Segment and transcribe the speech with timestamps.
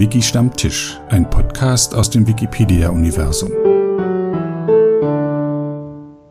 [0.00, 3.50] Wiki Stammtisch, ein Podcast aus dem Wikipedia-Universum.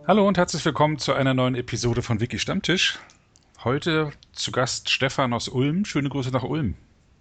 [0.07, 2.97] Hallo und herzlich willkommen zu einer neuen Episode von Wiki Stammtisch.
[3.63, 5.85] Heute zu Gast Stefan aus Ulm.
[5.85, 6.73] Schöne Grüße nach Ulm.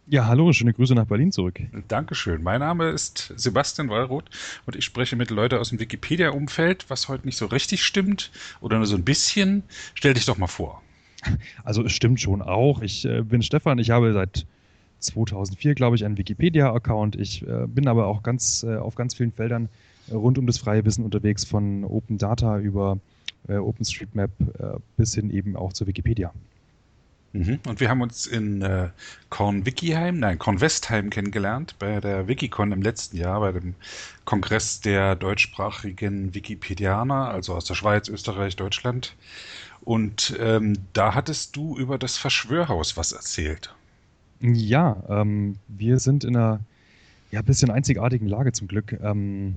[0.07, 1.61] Ja, hallo, schöne Grüße nach Berlin zurück.
[1.87, 2.43] Dankeschön.
[2.43, 4.31] Mein Name ist Sebastian Wallroth
[4.65, 8.31] und ich spreche mit Leuten aus dem Wikipedia-Umfeld, was heute nicht so richtig stimmt
[8.63, 9.65] oder nur so ein bisschen.
[9.93, 10.81] Stell dich doch mal vor.
[11.63, 12.81] Also es stimmt schon auch.
[12.81, 14.47] Ich äh, bin Stefan, ich habe seit
[15.01, 17.17] 2004, glaube ich, einen Wikipedia-Account.
[17.17, 19.69] Ich äh, bin aber auch ganz äh, auf ganz vielen Feldern
[20.11, 22.99] äh, rund um das freie Wissen unterwegs, von Open Data über
[23.49, 26.33] äh, OpenStreetMap äh, bis hin eben auch zur Wikipedia.
[27.33, 27.61] Mhm.
[27.67, 28.89] Und wir haben uns in äh,
[29.29, 33.75] Kornwikiheim, nein, Kornwestheim kennengelernt, bei der Wikicon im letzten Jahr, bei dem
[34.25, 39.15] Kongress der deutschsprachigen Wikipedianer, also aus der Schweiz, Österreich, Deutschland.
[39.83, 43.75] Und ähm, da hattest du über das Verschwörhaus was erzählt.
[44.41, 46.61] Ja, ähm, wir sind in einer
[47.31, 48.99] ja, bisschen einzigartigen Lage zum Glück.
[49.03, 49.57] Ähm,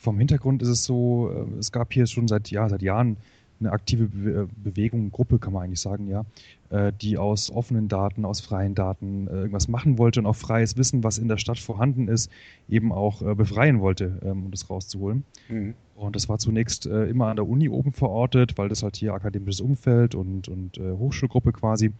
[0.00, 3.16] vom Hintergrund ist es so, äh, es gab hier schon seit, ja, seit Jahren
[3.60, 6.24] eine aktive Be Bewegung, Gruppe kann man eigentlich sagen, ja,
[6.70, 10.76] äh, die aus offenen Daten, aus freien Daten äh, irgendwas machen wollte und auch freies
[10.76, 12.30] Wissen, was in der Stadt vorhanden ist,
[12.68, 15.24] eben auch äh, befreien wollte, ähm, um das rauszuholen.
[15.48, 15.74] Mhm.
[15.94, 19.14] Und das war zunächst äh, immer an der Uni oben verortet, weil das halt hier
[19.14, 21.92] akademisches Umfeld und, und äh, Hochschulgruppe quasi.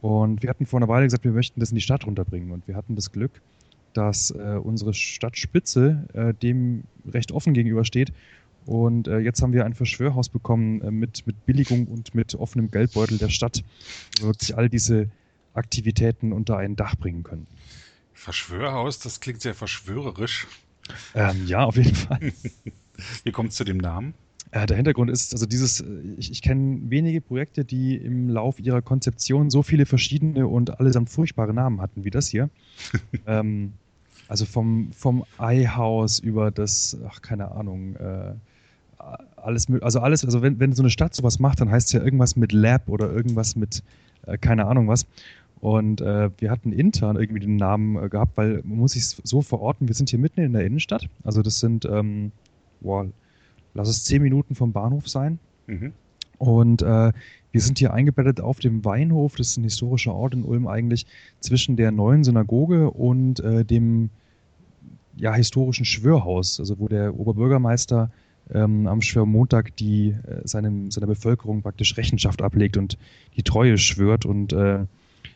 [0.00, 2.50] Und wir hatten vor einer Weile gesagt, wir möchten das in die Stadt runterbringen.
[2.50, 3.40] Und wir hatten das Glück,
[3.92, 8.12] dass äh, unsere Stadtspitze äh, dem recht offen gegenübersteht.
[8.66, 12.70] Und äh, jetzt haben wir ein Verschwörhaus bekommen äh, mit, mit Billigung und mit offenem
[12.70, 13.64] Geldbeutel der Stadt,
[14.18, 15.08] wo wir wirklich all diese
[15.54, 17.46] Aktivitäten unter ein Dach bringen können.
[18.12, 20.46] Verschwörhaus, das klingt sehr verschwörerisch.
[21.14, 22.32] Ähm, ja, auf jeden Fall.
[23.24, 24.14] Wie kommt es zu dem Namen?
[24.56, 25.84] Äh, der Hintergrund ist, also dieses, äh,
[26.16, 31.10] ich, ich kenne wenige Projekte, die im Lauf ihrer Konzeption so viele verschiedene und allesamt
[31.10, 32.48] furchtbare Namen hatten wie das hier.
[33.26, 33.74] ähm,
[34.28, 38.32] also vom, vom Eihaus über das, ach, keine Ahnung, äh,
[39.36, 42.02] alles, also alles, also wenn, wenn so eine Stadt sowas macht, dann heißt es ja
[42.02, 43.82] irgendwas mit Lab oder irgendwas mit,
[44.26, 45.06] äh, keine Ahnung was.
[45.60, 49.42] Und äh, wir hatten intern irgendwie den Namen äh, gehabt, weil man muss sich so
[49.42, 51.08] verorten, wir sind hier mitten in der Innenstadt.
[51.24, 52.32] Also das sind, ähm,
[52.80, 53.06] boah,
[53.76, 55.38] lass es zehn Minuten vom Bahnhof sein.
[55.66, 55.92] Mhm.
[56.38, 57.12] Und äh,
[57.52, 61.06] wir sind hier eingebettet auf dem Weinhof, das ist ein historischer Ort in Ulm eigentlich,
[61.40, 64.10] zwischen der neuen Synagoge und äh, dem
[65.16, 68.10] ja, historischen Schwörhaus, also wo der Oberbürgermeister
[68.52, 72.98] ähm, am Schwörmontag die, äh, seinem, seiner Bevölkerung praktisch Rechenschaft ablegt und
[73.36, 74.26] die Treue schwört.
[74.26, 74.84] Und äh,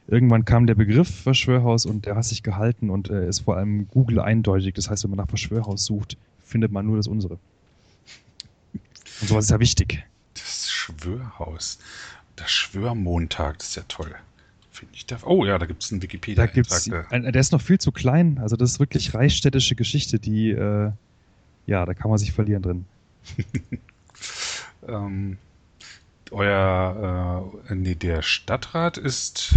[0.07, 3.89] irgendwann kam der Begriff Verschwörhaus und der hat sich gehalten und äh, ist vor allem
[3.89, 4.75] Google eindeutig.
[4.75, 7.39] Das heißt, wenn man nach Verschwörhaus sucht, findet man nur das unsere.
[9.21, 10.05] Und sowas ist ja wichtig.
[10.35, 11.79] Das Schwörhaus.
[12.37, 14.15] Das Schwörmontag, das ist ja toll.
[14.71, 15.19] Finde ich da.
[15.25, 18.39] Oh ja, da gibt es einen wikipedia da gibt's, Der ist noch viel zu klein.
[18.41, 20.91] Also das ist wirklich reichsstädtische Geschichte, die, äh,
[21.67, 22.87] ja, da kann man sich verlieren drin.
[24.89, 25.37] ähm,
[26.31, 29.55] euer, äh, nee, der Stadtrat ist,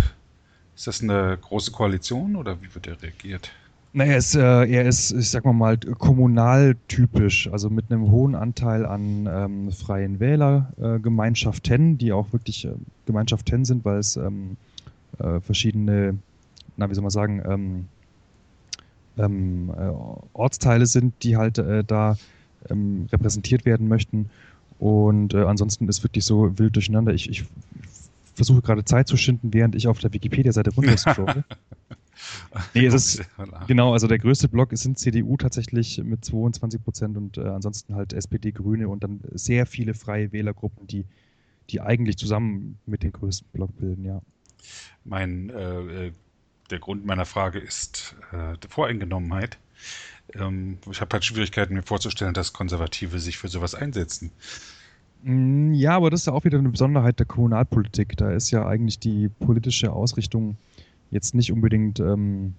[0.76, 3.52] ist das eine große Koalition oder wie wird er reagiert?
[3.96, 8.88] Naja, ist, äh, er ist, ich sag mal mal, kommunaltypisch, also mit einem hohen Anteil
[8.88, 12.74] an ähm, freien Wählergemeinschaften, äh, die auch wirklich äh,
[13.06, 14.58] Gemeinschaften sind, weil es ähm,
[15.20, 16.18] äh, verschiedene,
[16.76, 17.86] na, wie soll man sagen, ähm,
[19.20, 19.92] ähm äh,
[20.34, 22.18] Ortsteile sind, die halt äh, da
[22.72, 24.32] ähm, repräsentiert werden möchten.
[24.80, 27.14] Und äh, ansonsten ist wirklich so wild durcheinander.
[27.14, 27.46] Ich, ich
[28.34, 31.44] versuche gerade Zeit zu schinden, während ich auf der Wikipedia-Seite runterscrolle.
[32.74, 33.30] Nee, es ist
[33.68, 38.14] genau, also der größte Block sind CDU tatsächlich mit 22 Prozent und äh, ansonsten halt
[38.14, 41.06] SPD, Grüne und dann sehr viele freie Wählergruppen, die,
[41.70, 44.22] die eigentlich zusammen mit den größten Block bilden, ja.
[45.04, 46.12] Mein, äh,
[46.70, 49.58] der Grund meiner Frage ist äh, die Voreingenommenheit.
[50.34, 54.32] Ähm, ich habe halt Schwierigkeiten, mir vorzustellen, dass Konservative sich für sowas einsetzen.
[55.24, 58.18] Mm, ja, aber das ist ja auch wieder eine Besonderheit der Kommunalpolitik.
[58.18, 60.58] Da ist ja eigentlich die politische Ausrichtung
[61.14, 62.56] jetzt nicht unbedingt ähm,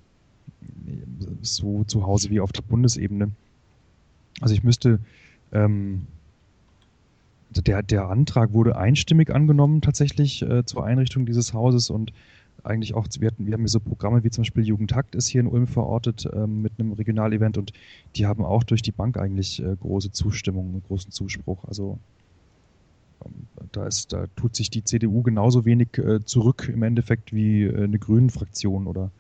[1.42, 3.30] so zu Hause wie auf der Bundesebene.
[4.40, 5.00] Also ich müsste,
[5.52, 6.06] ähm,
[7.50, 12.12] der, der Antrag wurde einstimmig angenommen tatsächlich äh, zur Einrichtung dieses Hauses und
[12.62, 15.42] eigentlich auch, wir, hatten, wir haben hier so Programme wie zum Beispiel Jugendtakt ist hier
[15.42, 17.72] in Ulm verortet ähm, mit einem Regionalevent und
[18.16, 21.64] die haben auch durch die Bank eigentlich äh, große Zustimmung, großen Zuspruch.
[21.64, 21.98] Also
[23.73, 27.85] da, ist, da tut sich die CDU genauso wenig äh, zurück im Endeffekt wie äh,
[27.85, 29.11] eine Grünen-Fraktion oder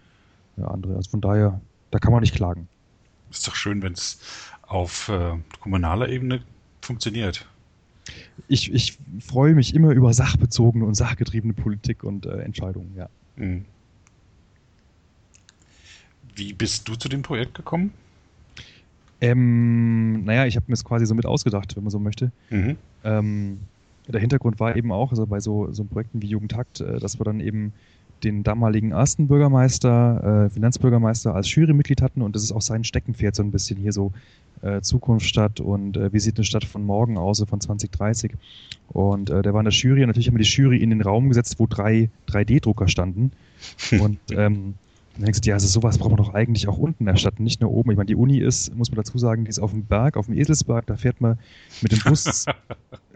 [0.56, 0.96] ja, andere.
[0.96, 1.60] Also von daher,
[1.90, 2.68] da kann man nicht klagen.
[3.30, 4.18] Ist doch schön, wenn es
[4.62, 6.42] auf äh, kommunaler Ebene
[6.80, 7.46] funktioniert.
[8.48, 13.08] Ich, ich freue mich immer über sachbezogene und sachgetriebene Politik und äh, Entscheidungen, ja.
[13.36, 13.64] Mhm.
[16.36, 17.92] Wie bist du zu dem Projekt gekommen?
[19.20, 22.30] Ähm, naja, ich habe mir es quasi so mit ausgedacht, wenn man so möchte.
[22.50, 22.76] Mhm.
[23.04, 23.60] Ähm,
[24.08, 27.24] der Hintergrund war eben auch, also bei so, so Projekten wie Jugendhakt, äh, dass wir
[27.24, 27.72] dann eben
[28.22, 33.34] den damaligen ersten Bürgermeister, äh, Finanzbürgermeister als Jurymitglied hatten und das ist auch sein Steckenpferd
[33.34, 34.12] so ein bisschen hier so
[34.62, 38.32] äh, Zukunftsstadt und äh, wie sieht eine Stadt von morgen aus, so von 2030.
[38.88, 41.02] Und äh, der war in der Jury und natürlich haben wir die Jury in den
[41.02, 43.32] Raum gesetzt, wo drei 3D-Drucker standen.
[44.00, 44.74] Und ähm,
[45.14, 47.40] dann denkst du, ja, also sowas braucht man doch eigentlich auch unten in der Stadt,
[47.40, 47.92] nicht nur oben.
[47.92, 50.26] Ich meine, die Uni ist, muss man dazu sagen, die ist auf dem Berg, auf
[50.26, 51.38] dem Eselsberg, da fährt man
[51.80, 52.44] mit dem Bus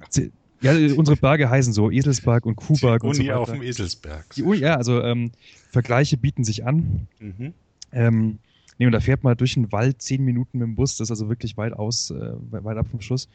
[0.60, 3.02] Ja, unsere Berge heißen so, Eselsberg und Kuhberg.
[3.02, 4.34] Die Uni und so auf dem Eselsberg.
[4.34, 5.31] Die Uni, ja, also ähm,
[5.70, 7.06] Vergleiche bieten sich an.
[7.20, 7.55] Mhm.
[7.93, 8.38] Ähm,
[8.78, 11.10] nee, und da fährt man durch den Wald zehn Minuten mit dem Bus, das ist
[11.10, 13.28] also wirklich weit aus, äh, weit ab vom Schluss.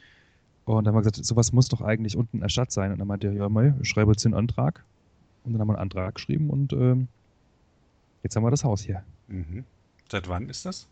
[0.66, 2.92] Und dann haben wir gesagt, sowas muss doch eigentlich unten in der Stadt sein.
[2.92, 4.84] Und dann meinte er, ja, mal, schreibe jetzt den Antrag.
[5.44, 7.08] Und dann haben wir einen Antrag geschrieben und ähm,
[8.24, 9.04] jetzt haben wir das Haus hier.
[9.28, 9.66] Mhm.
[10.10, 10.88] Seit wann ist das?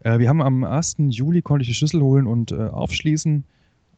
[0.00, 0.96] Äh, wir haben am 1.
[1.08, 3.44] Juli konnte ich die Schlüssel holen und äh, aufschließen.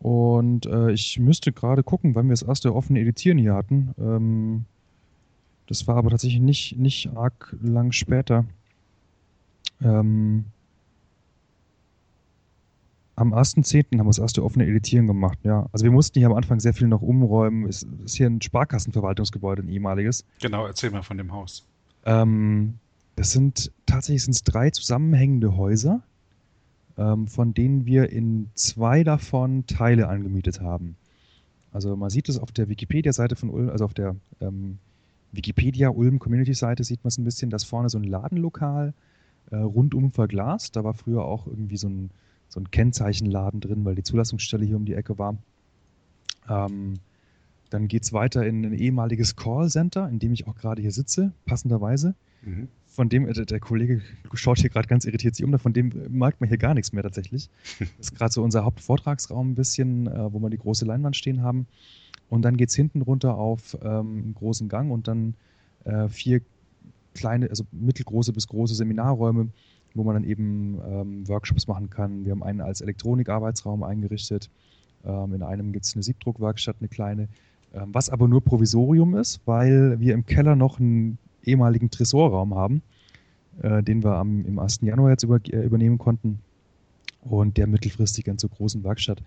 [0.04, 3.94] Und äh, ich müsste gerade gucken, wann wir das erste offene Editieren hier hatten.
[3.98, 4.66] Ähm,
[5.66, 8.44] das war aber tatsächlich nicht, nicht arg lang später.
[9.82, 10.44] Ähm,
[13.16, 13.98] am 1.10.
[13.98, 15.70] haben wir das erste offene Editieren gemacht, ja.
[15.72, 17.66] Also wir mussten hier am Anfang sehr viel noch umräumen.
[17.66, 20.26] Es ist hier ein Sparkassenverwaltungsgebäude, ein ehemaliges.
[20.42, 21.64] Genau, erzähl mal von dem Haus.
[22.04, 22.74] Ähm,
[23.16, 26.02] das sind tatsächlich sind's drei zusammenhängende Häuser
[26.96, 30.96] ähm, von denen wir in zwei davon Teile angemietet haben.
[31.72, 34.78] Also man sieht es auf der Wikipedia-Seite von Ulm, also auf der ähm,
[35.32, 38.94] Wikipedia Ulm Community-Seite sieht man es ein bisschen, dass vorne so ein Ladenlokal
[39.50, 40.76] äh, rundum verglast.
[40.76, 42.10] Da war früher auch irgendwie so ein,
[42.48, 45.36] so ein Kennzeichenladen drin, weil die Zulassungsstelle hier um die Ecke war.
[46.48, 46.94] Ähm,
[47.70, 51.32] dann geht es weiter in ein ehemaliges Callcenter, in dem ich auch gerade hier sitze,
[51.44, 52.14] passenderweise.
[52.42, 54.00] Mhm von dem, äh, der Kollege
[54.34, 57.02] schaut hier gerade ganz irritiert sich um, von dem merkt man hier gar nichts mehr
[57.02, 57.50] tatsächlich.
[57.78, 61.42] Das ist gerade so unser Hauptvortragsraum ein bisschen, äh, wo wir die große Leinwand stehen
[61.42, 61.66] haben.
[62.30, 65.34] Und dann geht es hinten runter auf ähm, einen großen Gang und dann
[65.84, 66.40] äh, vier
[67.14, 69.48] kleine, also mittelgroße bis große Seminarräume,
[69.94, 72.24] wo man dann eben ähm, Workshops machen kann.
[72.24, 74.50] Wir haben einen als Elektronikarbeitsraum eingerichtet.
[75.04, 77.28] Ähm, in einem gibt es eine Siebdruckwerkstatt, eine kleine,
[77.74, 82.82] ähm, was aber nur Provisorium ist, weil wir im Keller noch ein ehemaligen Tresorraum haben,
[83.62, 84.80] äh, den wir am, im 1.
[84.82, 86.40] Januar jetzt über, äh, übernehmen konnten
[87.22, 89.22] und der mittelfristig dann zur großen Werkstatt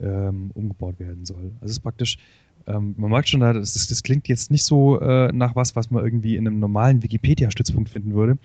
[0.00, 1.52] ähm, umgebaut werden soll.
[1.60, 2.18] Also es ist praktisch,
[2.66, 6.04] ähm, man merkt schon, das, das klingt jetzt nicht so äh, nach was, was man
[6.04, 8.38] irgendwie in einem normalen Wikipedia-Stützpunkt finden würde,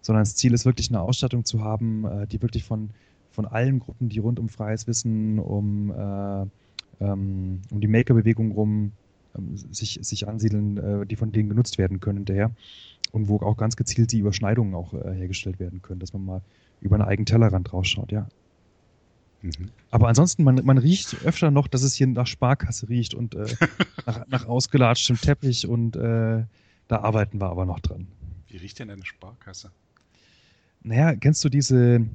[0.00, 2.90] sondern das Ziel ist wirklich eine Ausstattung zu haben, äh, die wirklich von,
[3.30, 6.46] von allen Gruppen, die rund um freies Wissen, um, äh,
[7.00, 8.92] ähm, um die Maker-Bewegung rum
[9.36, 12.50] ähm, sich, sich ansiedeln, äh, die von denen genutzt werden können hinterher.
[13.12, 16.42] Und wo auch ganz gezielt die Überschneidungen auch äh, hergestellt werden können, dass man mal
[16.80, 18.28] über einen eigenen Tellerrand rausschaut, ja.
[19.42, 19.70] Mhm.
[19.90, 23.46] Aber ansonsten, man, man riecht öfter noch, dass es hier nach Sparkasse riecht und äh,
[24.06, 26.44] nach, nach ausgelatschtem Teppich und äh,
[26.88, 28.06] da arbeiten wir aber noch dran.
[28.48, 29.70] Wie riecht denn eine Sparkasse?
[30.82, 32.06] Naja, kennst du diese,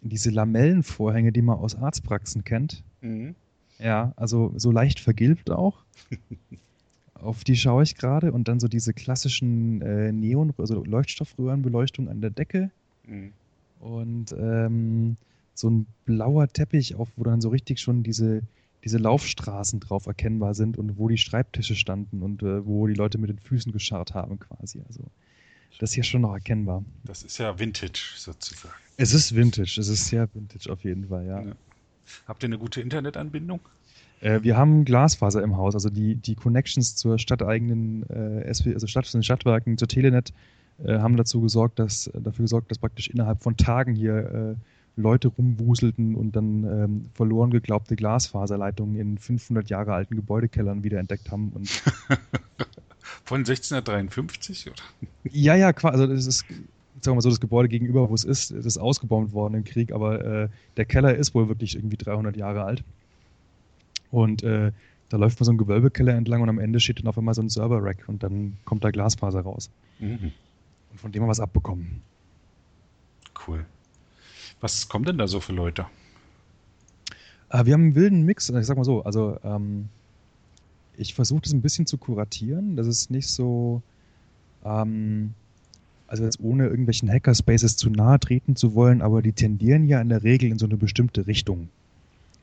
[0.00, 2.82] diese Lamellenvorhänge, die man aus Arztpraxen kennt?
[3.00, 3.34] Mhm.
[3.82, 5.82] Ja, also so leicht vergilbt auch.
[7.14, 12.20] Auf die schaue ich gerade und dann so diese klassischen äh, Neon, also Leuchtstoffröhrenbeleuchtung an
[12.20, 12.70] der Decke.
[13.06, 13.32] Mhm.
[13.80, 15.16] Und ähm,
[15.54, 18.42] so ein blauer Teppich, auf wo dann so richtig schon diese,
[18.84, 23.18] diese Laufstraßen drauf erkennbar sind und wo die Schreibtische standen und äh, wo die Leute
[23.18, 24.82] mit den Füßen gescharrt haben quasi.
[24.88, 25.04] Also
[25.78, 26.84] das ist hier schon noch erkennbar.
[27.04, 28.74] Das ist ja Vintage sozusagen.
[28.96, 31.42] Es ist Vintage, es ist sehr Vintage auf jeden Fall, ja.
[31.42, 31.52] ja.
[32.26, 33.60] Habt ihr eine gute Internetanbindung?
[34.20, 38.86] Äh, wir haben Glasfaser im Haus, also die, die Connections zur stadteigenen, äh, SP, also
[38.86, 40.32] Stadt, Stadtwerken, zur Telenet,
[40.84, 45.28] äh, haben dazu gesorgt, dass, dafür gesorgt, dass praktisch innerhalb von Tagen hier äh, Leute
[45.28, 51.50] rumwuselten und dann ähm, verloren geglaubte Glasfaserleitungen in 500 Jahre alten Gebäudekellern wieder entdeckt haben.
[51.54, 51.68] Und
[53.24, 54.82] von 1653, oder?
[55.24, 55.94] Ja, ja, quasi.
[55.94, 56.44] Also das ist,
[57.02, 59.92] sagen wir mal so, das Gebäude gegenüber, wo es ist, ist ausgebombt worden im Krieg,
[59.92, 62.84] aber äh, der Keller ist wohl wirklich irgendwie 300 Jahre alt.
[64.10, 64.72] Und äh,
[65.08, 67.42] da läuft man so ein Gewölbekeller entlang und am Ende steht dann auf einmal so
[67.42, 69.70] ein Server-Rack und dann kommt da Glasfaser raus.
[69.98, 70.32] Mhm.
[70.90, 72.02] Und von dem haben wir was abbekommen.
[73.46, 73.66] Cool.
[74.60, 75.86] Was kommt denn da so für Leute?
[77.50, 79.88] Äh, wir haben einen wilden Mix, ich sag mal so, also ähm,
[80.96, 82.76] ich versuche das ein bisschen zu kuratieren.
[82.76, 83.82] Das ist nicht so,
[84.64, 85.34] ähm,
[86.12, 90.10] also jetzt ohne irgendwelchen Hackerspaces zu nahe treten zu wollen, aber die tendieren ja in
[90.10, 91.70] der Regel in so eine bestimmte Richtung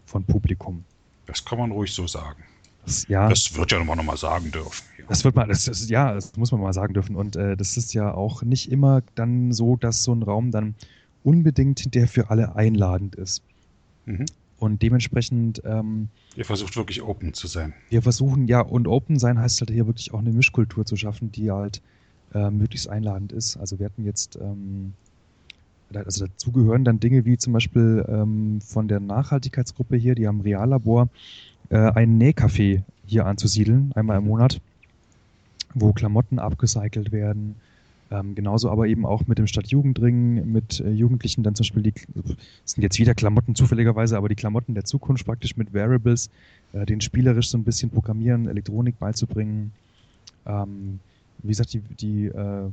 [0.08, 0.84] von Publikum.
[1.28, 2.44] Das kann man ruhig so sagen.
[2.84, 4.84] Das, ja, das wird ja noch mal sagen dürfen.
[4.98, 5.06] Ja.
[5.08, 7.16] Das wird man, das, das, ja, das muss man mal sagen dürfen.
[7.16, 10.74] Und äh, das ist ja auch nicht immer dann so, dass so ein Raum dann
[11.24, 13.44] unbedingt der für alle einladend ist.
[14.08, 14.26] Mhm.
[14.58, 15.62] Und dementsprechend.
[15.64, 17.76] Ähm, Ihr versucht wirklich open zu sein.
[17.90, 21.32] Wir versuchen, ja, und open sein heißt halt hier wirklich auch eine Mischkultur zu schaffen,
[21.32, 21.84] die halt
[22.33, 23.57] äh, möglichst einladend ist.
[23.57, 24.93] Also wir hatten jetzt, ähm,
[25.93, 30.41] also dazu gehören dann Dinge wie zum Beispiel ähm, von der Nachhaltigkeitsgruppe hier, die haben
[30.41, 31.09] Reallabor,
[31.69, 34.62] äh, ein Nähcafé hier anzusiedeln, einmal im Monat,
[35.74, 37.55] wo Klamotten abgecycelt werden,
[38.12, 41.93] ähm, genauso aber eben auch mit dem Stadtjugendring, mit äh, Jugendlichen dann zum Beispiel, die
[42.65, 46.29] sind jetzt wieder Klamotten zufälligerweise, aber die Klamotten der Zukunft praktisch mit Variables,
[46.74, 49.71] äh, den spielerisch so ein bisschen Programmieren, Elektronik beizubringen.
[50.48, 51.00] Ähm,
[51.43, 52.69] wie gesagt, die, die äh,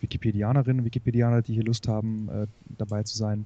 [0.00, 2.46] Wikipedianerinnen und Wikipedianer, die hier Lust haben, äh,
[2.78, 3.44] dabei zu sein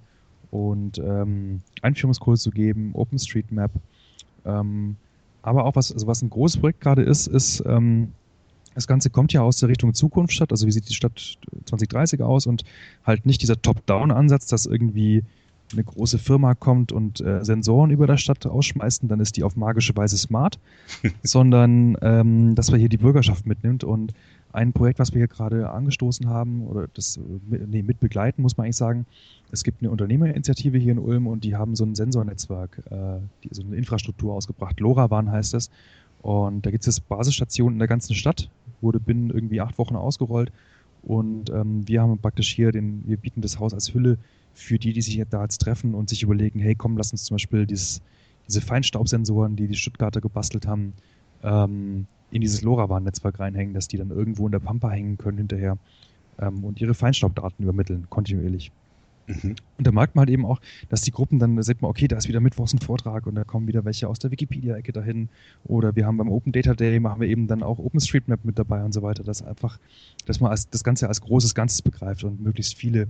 [0.50, 3.70] und ähm, Einführungskurse zu geben, OpenStreetMap.
[4.44, 4.96] Ähm,
[5.42, 8.12] aber auch was, also was ein großes Projekt gerade ist, ist ähm,
[8.74, 12.46] das Ganze kommt ja aus der Richtung Zukunftsstadt, also wie sieht die Stadt 2030 aus?
[12.46, 12.64] Und
[13.04, 15.24] halt nicht dieser Top-Down-Ansatz, dass irgendwie
[15.72, 19.44] eine große Firma kommt und äh, Sensoren über der Stadt ausschmeißt und dann ist die
[19.44, 20.58] auf magische Weise smart,
[21.22, 23.84] sondern ähm, dass man hier die Bürgerschaft mitnimmt.
[23.84, 24.12] Und
[24.52, 28.64] ein Projekt, was wir hier gerade angestoßen haben oder das nee, mit begleiten, muss man
[28.64, 29.06] eigentlich sagen,
[29.52, 33.48] es gibt eine Unternehmerinitiative hier in Ulm und die haben so ein Sensornetzwerk, äh, die,
[33.52, 34.80] so eine Infrastruktur ausgebracht.
[34.80, 35.70] LoRaWAN heißt es.
[36.22, 40.52] Und da gibt es Basisstationen in der ganzen Stadt, wurde binnen irgendwie acht Wochen ausgerollt.
[41.02, 44.18] Und ähm, wir haben praktisch hier den, wir bieten das Haus als Hülle
[44.52, 47.36] für die, die sich da jetzt treffen und sich überlegen, hey, komm, lass uns zum
[47.36, 48.02] Beispiel dieses,
[48.46, 50.92] diese Feinstaubsensoren, die die Stuttgarter gebastelt haben,
[51.42, 55.78] ähm, in dieses LoRaWAN-Netzwerk reinhängen, dass die dann irgendwo in der Pampa hängen können hinterher
[56.38, 58.72] ähm, und ihre Feinstaubdaten übermitteln, kontinuierlich.
[59.26, 59.56] Mhm.
[59.78, 62.08] Und da merkt man halt eben auch, dass die Gruppen dann, da sieht man, okay,
[62.08, 65.28] da ist wieder Mittwochs ein Vortrag und da kommen wieder welche aus der Wikipedia-Ecke dahin.
[65.64, 68.84] Oder wir haben beim Open Data Day, machen wir eben dann auch OpenStreetMap mit dabei
[68.84, 69.22] und so weiter.
[69.22, 69.78] Das einfach,
[70.26, 73.08] dass man als, das Ganze als großes Ganzes begreift und möglichst viele,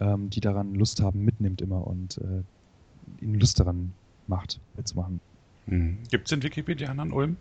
[0.00, 3.92] ähm, die daran Lust haben, mitnimmt immer und äh, ihnen Lust daran
[4.26, 5.20] macht, mitzumachen.
[5.66, 5.98] Mhm.
[6.10, 7.36] Gibt es in Wikipedia in Ulm?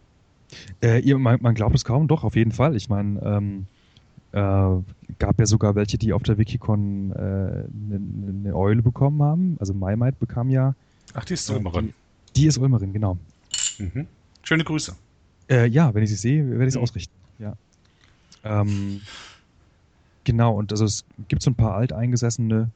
[0.81, 2.75] Äh, ihr, man, man, glaubt es kaum, doch, auf jeden Fall.
[2.75, 3.65] Ich meine, ähm,
[4.31, 4.81] äh,
[5.19, 7.99] gab ja sogar welche, die auf der Wikicon eine äh, ne,
[8.43, 9.57] ne Eule bekommen haben.
[9.59, 10.75] Also MyMite bekam ja.
[11.13, 11.93] Ach, die ist Ulmerin.
[12.35, 13.17] Die, die, ist Ulmerin, genau.
[13.79, 14.07] Mhm.
[14.43, 14.95] Schöne Grüße.
[15.49, 16.83] Äh, ja, wenn ich sie sehe, werde ich es mhm.
[16.83, 17.13] ausrichten.
[17.39, 17.53] Ja.
[18.43, 19.01] Ähm,
[20.23, 22.69] genau, und also es gibt so ein paar Alteingesessene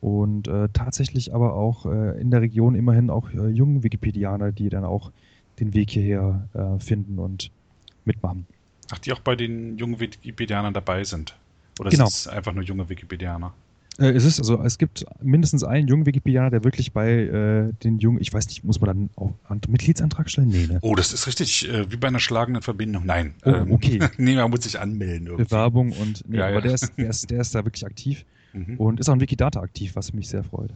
[0.00, 4.68] und äh, tatsächlich aber auch äh, in der Region immerhin auch äh, junge Wikipedianer, die
[4.68, 5.12] dann auch
[5.60, 7.50] den Weg hierher äh, finden und
[8.04, 8.46] mitmachen.
[8.90, 11.36] Ach, die auch bei den jungen Wikipedianern dabei sind.
[11.78, 12.06] Oder genau.
[12.06, 13.52] sind es einfach nur junge Wikipedianer?
[13.98, 17.98] Äh, es ist, also es gibt mindestens einen jungen Wikipedianer, der wirklich bei äh, den
[17.98, 20.48] jungen, ich weiß nicht, muss man dann auch einen Mitgliedsantrag stellen?
[20.48, 20.78] Nee, ne?
[20.82, 23.04] Oh, das ist richtig äh, wie bei einer schlagenden Verbindung.
[23.04, 23.34] Nein.
[23.44, 23.98] Oh, ähm, okay.
[24.16, 25.26] nee, man muss sich anmelden.
[25.26, 25.44] Irgendwie.
[25.44, 26.60] Bewerbung und, nee, ja, aber ja.
[26.62, 28.76] Der, ist, der, ist, der ist da wirklich aktiv mhm.
[28.76, 30.70] und ist auch in Wikidata aktiv, was mich sehr freut.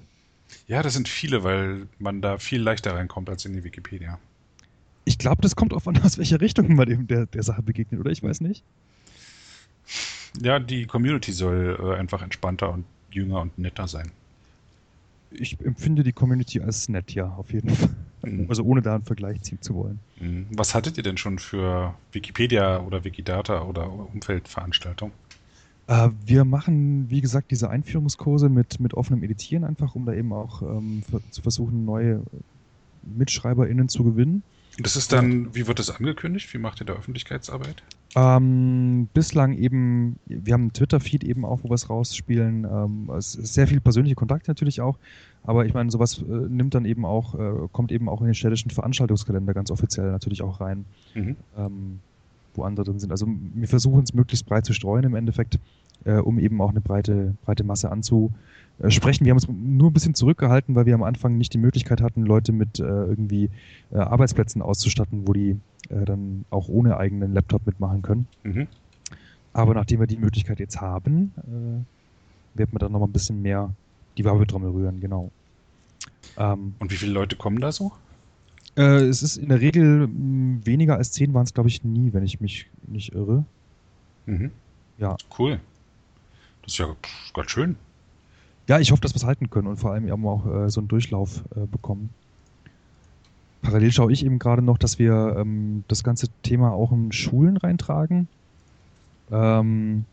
[0.66, 4.18] Ja, das sind viele, weil man da viel leichter reinkommt als in die Wikipedia.
[5.04, 8.00] Ich glaube, das kommt auf an, aus welcher Richtung man dem der, der Sache begegnet,
[8.00, 8.10] oder?
[8.10, 8.62] Ich weiß nicht.
[10.40, 14.10] Ja, die Community soll äh, einfach entspannter und jünger und netter sein.
[15.30, 17.90] Ich empfinde die Community als nett, ja, auf jeden Fall.
[18.22, 18.46] Mhm.
[18.48, 19.98] Also ohne da einen Vergleich ziehen zu wollen.
[20.20, 20.46] Mhm.
[20.50, 25.14] Was hattet ihr denn schon für Wikipedia oder Wikidata oder Umfeldveranstaltungen?
[25.86, 30.32] Äh, wir machen, wie gesagt, diese Einführungskurse mit, mit offenem Editieren einfach, um da eben
[30.32, 32.22] auch ähm, zu versuchen, neue
[33.02, 34.42] MitschreiberInnen zu gewinnen.
[34.78, 36.52] Das ist dann, wie wird das angekündigt?
[36.54, 37.82] Wie macht ihr da Öffentlichkeitsarbeit?
[38.14, 42.64] Ähm, bislang eben, wir haben einen Twitter-Feed eben auch, wo wir es rausspielen.
[42.64, 44.98] Ähm, es ist sehr viel persönliche Kontakt natürlich auch.
[45.44, 48.34] Aber ich meine, sowas äh, nimmt dann eben auch, äh, kommt eben auch in den
[48.34, 51.36] städtischen Veranstaltungskalender ganz offiziell natürlich auch rein, mhm.
[51.56, 52.00] ähm,
[52.54, 53.10] wo andere drin sind.
[53.10, 55.58] Also wir versuchen es möglichst breit zu streuen im Endeffekt,
[56.04, 58.32] äh, um eben auch eine breite, breite Masse anzu,
[58.78, 59.24] äh.
[59.24, 62.24] Wir haben uns nur ein bisschen zurückgehalten, weil wir am Anfang nicht die Möglichkeit hatten,
[62.24, 63.50] Leute mit äh, irgendwie
[63.92, 68.26] äh, Arbeitsplätzen auszustatten, wo die äh, dann auch ohne eigenen Laptop mitmachen können.
[68.42, 68.66] Mhm.
[69.52, 73.42] Aber nachdem wir die Möglichkeit jetzt haben, äh, werden wir dann noch mal ein bisschen
[73.42, 73.70] mehr
[74.16, 75.30] die Werbetrommel rühren, genau.
[76.36, 77.92] Ähm, Und wie viele Leute kommen da so?
[78.76, 82.12] Äh, es ist in der Regel mh, weniger als zehn waren es, glaube ich, nie,
[82.12, 83.44] wenn ich mich nicht irre.
[84.26, 84.50] Mhm.
[84.98, 85.16] Ja.
[85.38, 85.60] Cool.
[86.62, 86.94] Das ist ja
[87.34, 87.76] ganz schön.
[88.68, 90.80] Ja, ich hoffe, dass wir es halten können und vor allem eben auch äh, so
[90.80, 92.10] einen Durchlauf äh, bekommen.
[93.62, 97.56] Parallel schaue ich eben gerade noch, dass wir ähm, das ganze Thema auch in Schulen
[97.56, 98.28] reintragen.
[99.30, 100.04] Ähm,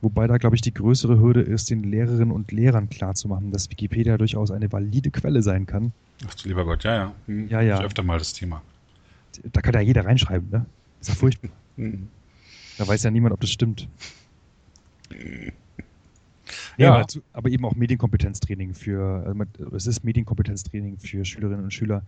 [0.00, 4.18] wobei da, glaube ich, die größere Hürde ist, den Lehrerinnen und Lehrern klarzumachen, dass Wikipedia
[4.18, 5.92] durchaus eine valide Quelle sein kann.
[6.26, 7.12] Ach du lieber Gott, ja, ja.
[7.26, 7.78] Hm, ja, ja.
[7.78, 8.62] Ich öfter mal das Thema.
[9.52, 10.66] da kann ja jeder reinschreiben, ne?
[11.00, 11.50] ist ja furchtbar.
[11.76, 12.08] Mhm.
[12.78, 13.88] Da weiß ja niemand, ob das stimmt.
[16.76, 21.72] Ja, aber, dazu, aber, eben auch Medienkompetenztraining für, also es ist Medienkompetenztraining für Schülerinnen und
[21.72, 22.02] Schüler,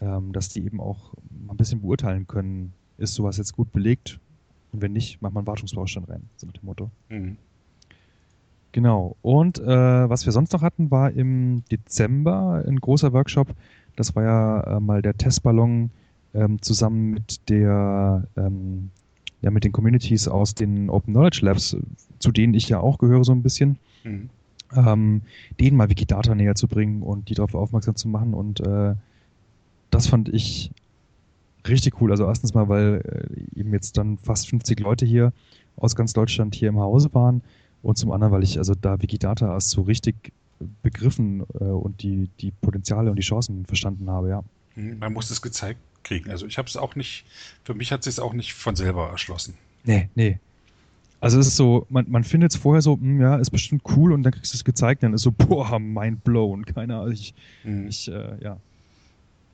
[0.00, 1.14] ähm, dass die eben auch
[1.48, 4.20] ein bisschen beurteilen können, ist sowas jetzt gut belegt
[4.74, 6.90] und wenn nicht, macht man einen Wartungsbaustein rein, so mit dem Motto.
[7.08, 7.36] Mhm.
[8.72, 9.16] Genau.
[9.22, 13.54] Und äh, was wir sonst noch hatten, war im Dezember ein großer Workshop.
[13.94, 15.90] Das war ja äh, mal der Testballon
[16.34, 18.90] ähm, zusammen mit der ähm,
[19.42, 21.76] ja mit den Communities aus den Open Knowledge Labs,
[22.18, 24.28] zu denen ich ja auch gehöre so ein bisschen, mhm.
[24.74, 25.22] ähm,
[25.60, 28.34] denen mal Wikidata näher zu bringen und die darauf aufmerksam zu machen.
[28.34, 28.96] Und äh,
[29.90, 30.72] das fand ich
[31.68, 32.10] richtig cool.
[32.10, 35.32] Also erstens mal, weil äh, eben jetzt dann fast 50 Leute hier
[35.76, 37.42] aus ganz Deutschland hier im Hause waren
[37.82, 40.32] und zum anderen, weil ich also da Wikidata erst so richtig
[40.82, 44.44] begriffen äh, und die, die Potenziale und die Chancen verstanden habe, ja.
[44.76, 44.98] Mhm.
[44.98, 46.30] Man muss es gezeigt kriegen.
[46.30, 47.24] Also ich habe es auch nicht,
[47.64, 49.54] für mich hat es auch nicht von selber erschlossen.
[49.84, 50.38] Nee, nee.
[51.20, 53.82] Also es ist so, man, man findet es vorher so, mh, hm, ja, ist bestimmt
[53.96, 56.66] cool und dann kriegst du es gezeigt, dann ist so, boah, mind blown.
[56.66, 57.88] Keine Ahnung, ich, mhm.
[57.88, 58.58] ich äh, ja.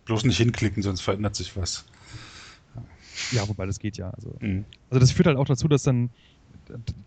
[0.05, 1.85] Bloß nicht hinklicken, sonst verändert sich was.
[3.33, 4.11] Ja, wobei das geht ja.
[4.11, 4.65] Also, mhm.
[4.89, 6.11] also das führt halt auch dazu, dass dann,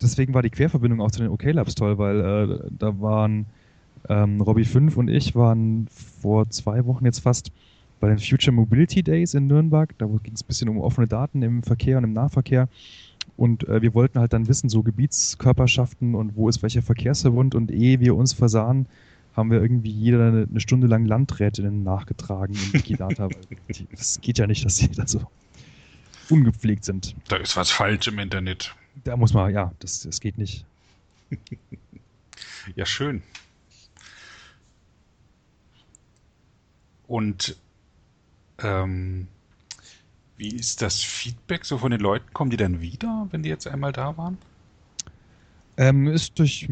[0.01, 3.45] deswegen war die Querverbindung auch zu den OK Labs toll, weil äh, da waren
[4.09, 7.51] ähm, Robbie 5 und ich waren vor zwei Wochen jetzt fast
[7.99, 9.97] bei den Future Mobility Days in Nürnberg.
[9.97, 12.67] Da ging es ein bisschen um offene Daten im Verkehr und im Nahverkehr.
[13.37, 17.55] Und äh, wir wollten halt dann wissen, so Gebietskörperschaften und wo ist welcher Verkehrsverbund.
[17.55, 18.87] Und ehe wir uns versahen,
[19.35, 23.29] haben wir irgendwie jeder eine, eine Stunde lang Landrätinnen nachgetragen in Wikidata.
[23.91, 25.27] das geht ja nicht, dass die da so
[26.29, 27.15] ungepflegt sind.
[27.27, 28.75] Da ist was falsch im Internet.
[29.03, 30.65] Da muss man, ja, das, das geht nicht.
[32.75, 33.23] ja, schön.
[37.07, 37.57] Und
[38.59, 39.27] ähm,
[40.37, 42.25] wie ist das Feedback so von den Leuten?
[42.33, 44.37] Kommen die dann wieder, wenn die jetzt einmal da waren?
[45.77, 46.67] Ähm, ist durch.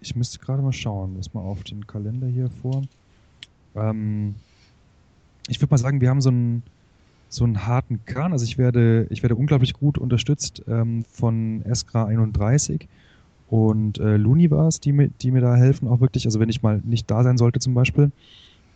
[0.00, 1.14] Ich müsste gerade mal schauen.
[1.16, 2.82] Lass mal auf den Kalender hier vor.
[3.74, 4.34] Ähm,
[5.48, 6.62] ich würde mal sagen, wir haben so einen,
[7.28, 8.32] so einen harten Kern.
[8.32, 12.86] Also ich werde, ich werde unglaublich gut unterstützt ähm, von Eskra 31
[13.48, 16.26] und äh, Luniverse, die mir, die mir da helfen, auch wirklich.
[16.26, 18.12] Also wenn ich mal nicht da sein sollte zum Beispiel.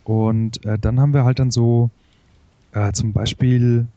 [0.03, 1.89] Und äh, dann haben wir halt dann so
[2.73, 3.87] äh, zum Beispiel,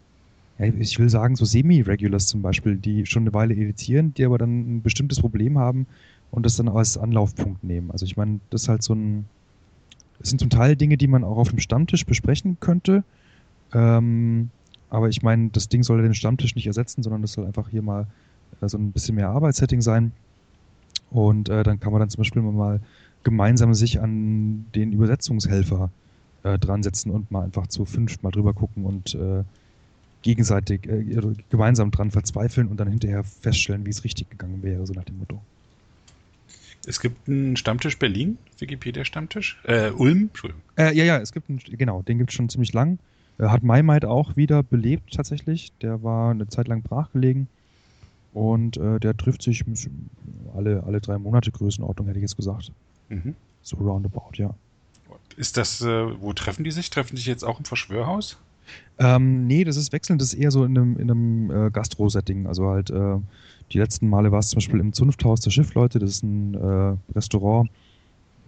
[0.58, 4.76] ich will sagen, so Semi-Regulars zum Beispiel, die schon eine Weile editieren, die aber dann
[4.76, 5.86] ein bestimmtes Problem haben
[6.30, 7.90] und das dann als Anlaufpunkt nehmen.
[7.90, 9.26] Also ich meine, das ist halt so ein,
[10.18, 13.04] das sind zum Teil Dinge, die man auch auf dem Stammtisch besprechen könnte.
[13.74, 14.50] Ähm,
[14.88, 17.82] aber ich meine, das Ding soll den Stammtisch nicht ersetzen, sondern das soll einfach hier
[17.82, 18.06] mal
[18.60, 20.12] äh, so ein bisschen mehr Arbeitssetting sein.
[21.10, 22.80] Und äh, dann kann man dann zum Beispiel mal
[23.22, 25.90] gemeinsam sich an den Übersetzungshelfer
[26.44, 29.44] äh, dran setzen und mal einfach zu fünf mal drüber gucken und äh,
[30.26, 31.04] gegenseitig äh,
[31.50, 35.18] gemeinsam dran verzweifeln und dann hinterher feststellen, wie es richtig gegangen wäre, so nach dem
[35.18, 35.40] Motto.
[36.84, 39.60] Es gibt einen Stammtisch Berlin, Wikipedia-Stammtisch.
[39.62, 40.62] Äh, Ulm, Entschuldigung.
[40.76, 42.98] Äh, ja, ja, es gibt einen, genau, den gibt es schon ziemlich lang.
[43.38, 45.72] Äh, hat MyMight auch wieder belebt tatsächlich.
[45.80, 47.46] Der war eine Zeit lang brachgelegen.
[48.32, 49.64] Und äh, der trifft sich
[50.56, 52.72] alle, alle drei Monate Größenordnung, hätte ich jetzt gesagt.
[53.08, 53.36] Mhm.
[53.62, 54.54] So roundabout, ja.
[55.36, 56.90] Ist das, äh, wo treffen die sich?
[56.90, 58.38] Treffen die sich jetzt auch im Verschwörhaus?
[58.98, 62.46] Ähm, nee, das ist wechselnd, das ist eher so in einem, in einem äh, Gastro-Setting.
[62.46, 63.18] Also halt, äh,
[63.72, 66.96] die letzten Male war es zum Beispiel im Zunfthaus der Schiffleute, das ist ein äh,
[67.14, 67.70] Restaurant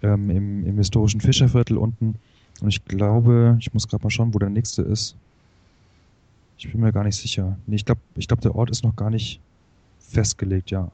[0.03, 2.15] ähm, im, im historischen Fischerviertel unten.
[2.61, 5.17] Und ich glaube, ich muss gerade mal schauen, wo der nächste ist.
[6.57, 7.57] Ich bin mir gar nicht sicher.
[7.67, 9.41] Nee, ich glaube, ich glaub, der Ort ist noch gar nicht
[10.01, 10.91] festgelegt, ja.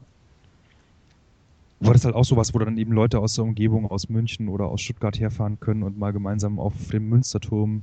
[1.80, 4.66] Aber das halt auch sowas, wo dann eben Leute aus der Umgebung, aus München oder
[4.66, 7.82] aus Stuttgart herfahren können und mal gemeinsam auf dem Münsterturm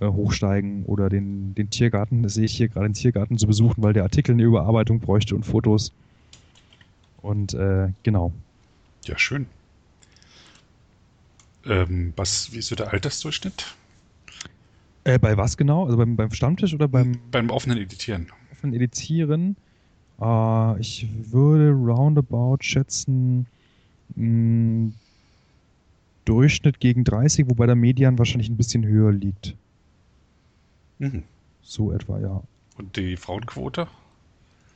[0.00, 3.92] hochsteigen oder den, den Tiergarten, das sehe ich hier gerade, den Tiergarten zu besuchen, weil
[3.92, 5.92] der Artikel eine Überarbeitung bräuchte und Fotos.
[7.22, 8.32] Und äh, genau.
[9.04, 9.46] Ja, schön.
[11.66, 13.74] Ähm, was, wie ist so der Altersdurchschnitt?
[15.04, 15.84] Äh, bei was genau?
[15.84, 17.18] Also beim, beim Stammtisch oder beim.
[17.30, 18.26] Beim offenen Editieren.
[18.52, 19.56] Offenen Editieren.
[20.20, 23.46] Uh, ich würde roundabout schätzen,
[24.14, 24.94] mh, mm,
[26.24, 29.56] Durchschnitt gegen 30, wobei der Median wahrscheinlich ein bisschen höher liegt.
[30.98, 31.24] Mhm.
[31.62, 32.42] So etwa, ja.
[32.76, 33.88] Und die Frauenquote?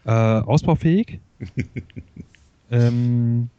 [0.05, 1.21] Äh, ausbaufähig.
[2.71, 3.51] ähm,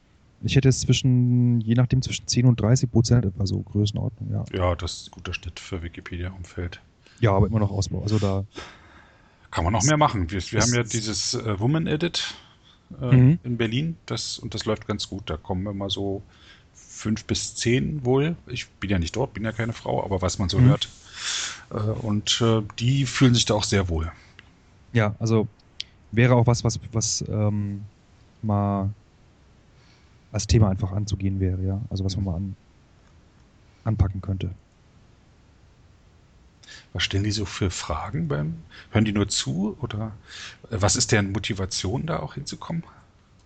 [0.41, 4.45] ich hätte es zwischen, je nachdem, zwischen 10 und 30 Prozent etwa so Größenordnung, ja.
[4.53, 6.81] Ja, das ist ein guter Schnitt für Wikipedia-Umfeld.
[7.19, 8.01] Ja, aber immer noch Ausbau.
[8.01, 8.45] Also da
[9.51, 10.31] kann man noch mehr machen.
[10.31, 12.35] Wir, wir haben ja dieses äh, Woman Edit
[13.01, 13.39] äh, mhm.
[13.43, 15.29] in Berlin das, und das läuft ganz gut.
[15.29, 16.23] Da kommen immer so
[16.99, 18.35] fünf bis zehn wohl.
[18.47, 20.65] Ich bin ja nicht dort, bin ja keine Frau, aber was man so Mhm.
[20.65, 20.89] hört.
[21.71, 24.11] Äh, und äh, die fühlen sich da auch sehr wohl.
[24.91, 25.47] Ja, also
[26.11, 27.83] wäre auch was, was, was ähm,
[28.41, 28.95] mal
[30.31, 31.81] als Thema einfach anzugehen wäre, ja.
[31.89, 32.55] Also was man mal an,
[33.83, 34.49] anpacken könnte.
[36.93, 38.63] Was stellen die so für Fragen beim?
[38.91, 40.11] Hören die nur zu oder
[40.69, 42.83] äh, was ist deren Motivation, da auch hinzukommen?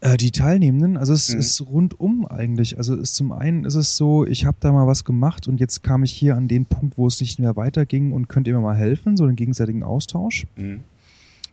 [0.03, 1.39] Äh, die Teilnehmenden, also es Mhm.
[1.39, 2.77] ist rundum eigentlich.
[2.77, 5.81] Also es zum einen ist es so, ich habe da mal was gemacht und jetzt
[5.81, 8.59] kam ich hier an den Punkt, wo es nicht mehr weiterging und könnt ihr mir
[8.59, 10.45] mal helfen, so einen gegenseitigen Austausch.
[10.57, 10.81] Mhm.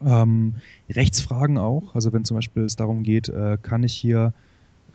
[0.04, 0.54] Ähm,
[0.88, 4.32] Rechtsfragen auch, also wenn zum Beispiel es darum geht, äh, kann ich hier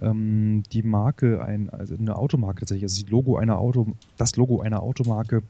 [0.02, 3.88] ähm, die Marke, ein, also eine Automarke tatsächlich, also das Logo einer Auto,
[4.18, 5.44] das Logo einer Automarke,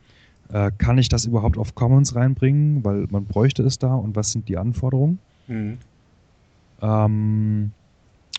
[0.49, 4.31] äh, kann ich das überhaupt auf Commons reinbringen, weil man bräuchte es da und was
[4.31, 5.17] sind die Anforderungen?
[5.47, 5.79] Mhm.
[6.81, 7.71] Ähm,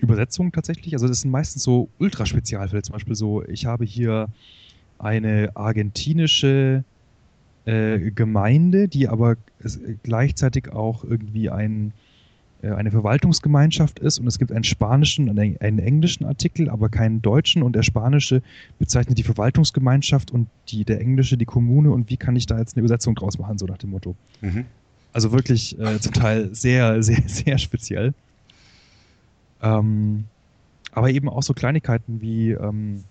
[0.01, 4.29] Übersetzungen tatsächlich, also das sind meistens so Ultraspezialfälle, zum Beispiel so, ich habe hier
[4.99, 6.85] eine argentinische
[7.65, 9.37] äh, Gemeinde, die aber
[10.03, 11.93] gleichzeitig auch irgendwie ein,
[12.63, 16.89] äh, eine Verwaltungsgemeinschaft ist und es gibt einen spanischen und einen, einen englischen Artikel, aber
[16.89, 18.43] keinen deutschen und der spanische
[18.79, 22.77] bezeichnet die Verwaltungsgemeinschaft und die, der englische die Kommune und wie kann ich da jetzt
[22.77, 24.15] eine Übersetzung draus machen, so nach dem Motto.
[24.43, 24.67] Mhm.
[25.13, 28.13] Also wirklich äh, zum Teil sehr, sehr, sehr speziell.
[29.63, 30.25] Ähm,
[30.93, 33.05] aber eben auch so Kleinigkeiten wie ähm,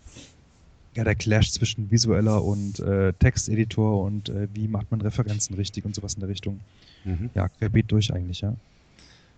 [0.95, 5.85] ja, der Clash zwischen visueller und äh, Texteditor und äh, wie macht man Referenzen richtig
[5.85, 6.61] und sowas in der Richtung.
[7.03, 7.29] Mhm.
[7.33, 8.55] Ja, querbeet durch eigentlich, ja.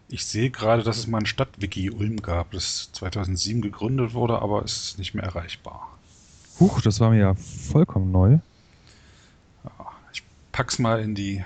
[0.10, 4.64] Ich sehe gerade, dass es mal ein Stadtwiki Ulm gab, das 2007 gegründet wurde, aber
[4.64, 5.98] es ist nicht mehr erreichbar.
[6.60, 8.40] Huch, das war mir ja vollkommen neu.
[10.14, 11.44] Ich pack's mal in die.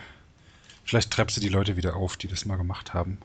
[0.84, 3.17] Vielleicht treibst du die Leute wieder auf, die das mal gemacht haben.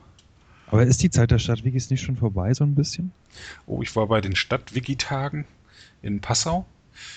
[0.67, 3.11] Aber ist die Zeit der Stadtwikis nicht schon vorbei, so ein bisschen?
[3.65, 5.45] Oh, ich war bei den Stadtwiki-Tagen
[6.01, 6.65] in Passau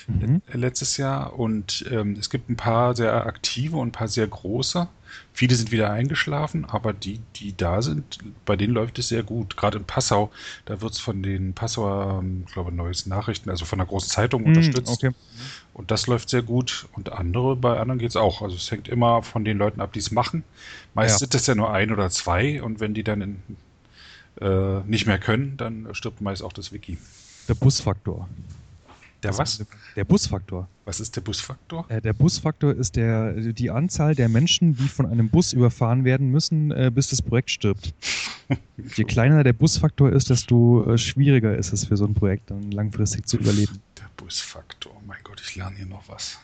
[0.07, 0.43] Mhm.
[0.53, 4.27] äh, letztes Jahr und ähm, es gibt ein paar sehr aktive und ein paar sehr
[4.27, 4.89] große.
[5.33, 9.57] Viele sind wieder eingeschlafen, aber die, die da sind, bei denen läuft es sehr gut.
[9.57, 10.31] Gerade in Passau,
[10.67, 14.09] da wird es von den Passauer, ähm, ich glaube, Neues Nachrichten, also von der großen
[14.11, 15.03] Zeitung unterstützt.
[15.03, 15.17] Mhm, Okay.
[15.73, 16.89] Und das läuft sehr gut.
[16.93, 18.43] Und andere, bei anderen geht es auch.
[18.43, 20.45] Also es hängt immer von den Leuten ab, die es machen.
[20.95, 21.19] Meist Ja.
[21.19, 23.43] sind es ja nur ein oder zwei und wenn die dann in,
[24.41, 26.99] äh, nicht mehr können, dann stirbt meist auch das Wiki.
[27.49, 28.29] Der Busfaktor.
[29.23, 29.65] Der was?
[29.97, 30.69] Der Busfaktor.
[30.85, 31.85] Was ist der Busfaktor?
[31.91, 36.31] Äh, Der Busfaktor ist der, die Anzahl der Menschen, die von einem Bus überfahren werden
[36.31, 37.95] müssen, äh, bis das Projekt stirbt.
[38.97, 42.71] Je kleiner der Busfaktor ist, desto äh, schwieriger ist es für so ein Projekt dann
[42.71, 43.81] langfristig zu überleben.
[43.99, 45.01] Der Busfaktor.
[45.07, 46.39] Mein Gott, ich lerne hier noch was.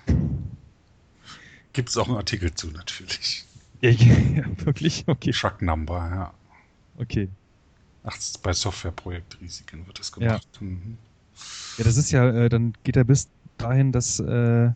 [1.72, 3.44] Gibt es auch einen Artikel zu, natürlich.
[3.80, 5.04] Ja, ja, wirklich?
[5.06, 5.32] Okay.
[5.32, 6.34] Truck Number, ja.
[6.98, 7.28] Okay.
[8.04, 10.46] Ach, bei Softwareprojektrisiken wird das gemacht.
[10.60, 10.96] Mhm.
[11.79, 14.70] Ja, das ist ja, äh, dann geht er bis dahin, dass äh,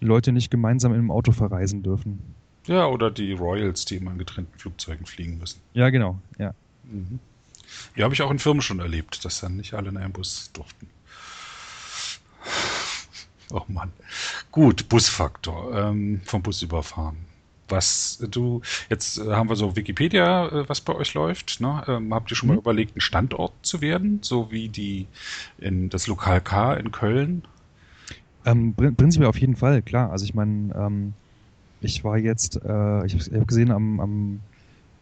[0.00, 2.34] Leute nicht gemeinsam in einem Auto verreisen dürfen.
[2.66, 5.60] Ja, oder die Royals, die immer in getrennten Flugzeugen fliegen müssen.
[5.74, 6.18] Ja, genau.
[6.38, 6.54] Ja.
[6.84, 7.18] Mhm.
[7.94, 10.50] Ja, habe ich auch in Firmen schon erlebt, dass dann nicht alle in einem Bus
[10.52, 10.88] durften.
[13.50, 13.92] Oh Mann.
[14.50, 15.74] Gut, Busfaktor.
[15.74, 17.16] Ähm, vom Bus überfahren.
[17.68, 21.60] Was du, jetzt äh, haben wir so Wikipedia, äh, was bei euch läuft.
[21.60, 21.82] Ne?
[21.88, 22.60] Ähm, habt ihr schon mal Mhm.
[22.60, 25.08] überlegt, ein Standort zu werden, so wie die
[25.58, 27.42] in das Lokal K in Köln?
[28.44, 30.10] Ähm, prin- prinzipiell auf jeden Fall, klar.
[30.10, 31.14] Also ich meine, ähm,
[31.80, 34.40] ich war jetzt, äh, ich habe hab gesehen am, am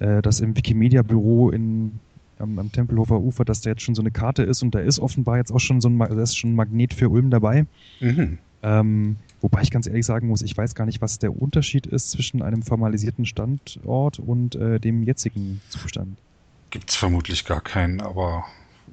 [0.00, 2.00] äh, dass im Wikimedia-Büro in
[2.38, 5.00] am, am Tempelhofer Ufer, dass da jetzt schon so eine Karte ist und da ist
[5.00, 7.66] offenbar jetzt auch schon so ein, da ist schon ein Magnet für Ulm dabei.
[8.00, 8.38] Mhm.
[8.62, 12.12] Ähm, wobei ich ganz ehrlich sagen muss, ich weiß gar nicht, was der Unterschied ist
[12.12, 16.16] zwischen einem formalisierten Standort und äh, dem jetzigen Zustand.
[16.70, 18.44] Gibt es vermutlich gar keinen, aber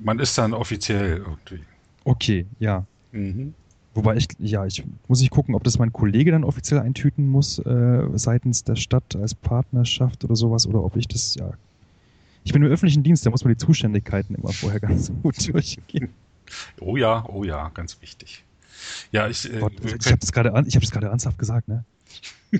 [0.04, 1.64] man ist dann offiziell irgendwie.
[2.04, 2.84] Okay, ja.
[3.12, 3.54] Mhm.
[3.94, 7.60] Wobei ich, ja, ich muss ich gucken, ob das mein Kollege dann offiziell eintüten muss,
[7.60, 11.52] äh, seitens der Stadt als Partnerschaft oder sowas, oder ob ich das, ja.
[12.44, 16.14] Ich bin im öffentlichen Dienst, da muss man die Zuständigkeiten immer vorher ganz gut durchgehen.
[16.80, 18.46] Oh ja, oh ja, ganz wichtig.
[19.12, 21.84] Ja, ich, äh, Gott, ich habe das gerade hab ernsthaft gesagt, ne?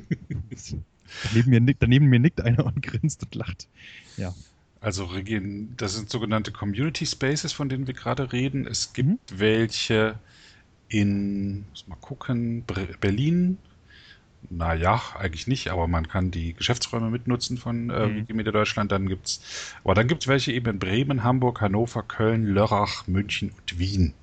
[1.24, 3.68] daneben, mir nickt, daneben mir nickt einer und grinst und lacht.
[4.18, 4.34] Ja.
[4.82, 8.66] Also Regien, das sind sogenannte Community Spaces, von denen wir gerade reden.
[8.66, 10.16] Es gibt welche
[10.88, 12.64] in, muss mal gucken,
[13.00, 13.58] Berlin.
[14.50, 18.16] Naja, eigentlich nicht, aber man kann die Geschäftsräume mitnutzen von äh, Mhm.
[18.22, 18.92] Wikimedia Deutschland.
[18.92, 19.42] Dann gibt's,
[19.84, 24.14] aber dann gibt's welche eben in Bremen, Hamburg, Hannover, Köln, Lörrach, München und Wien.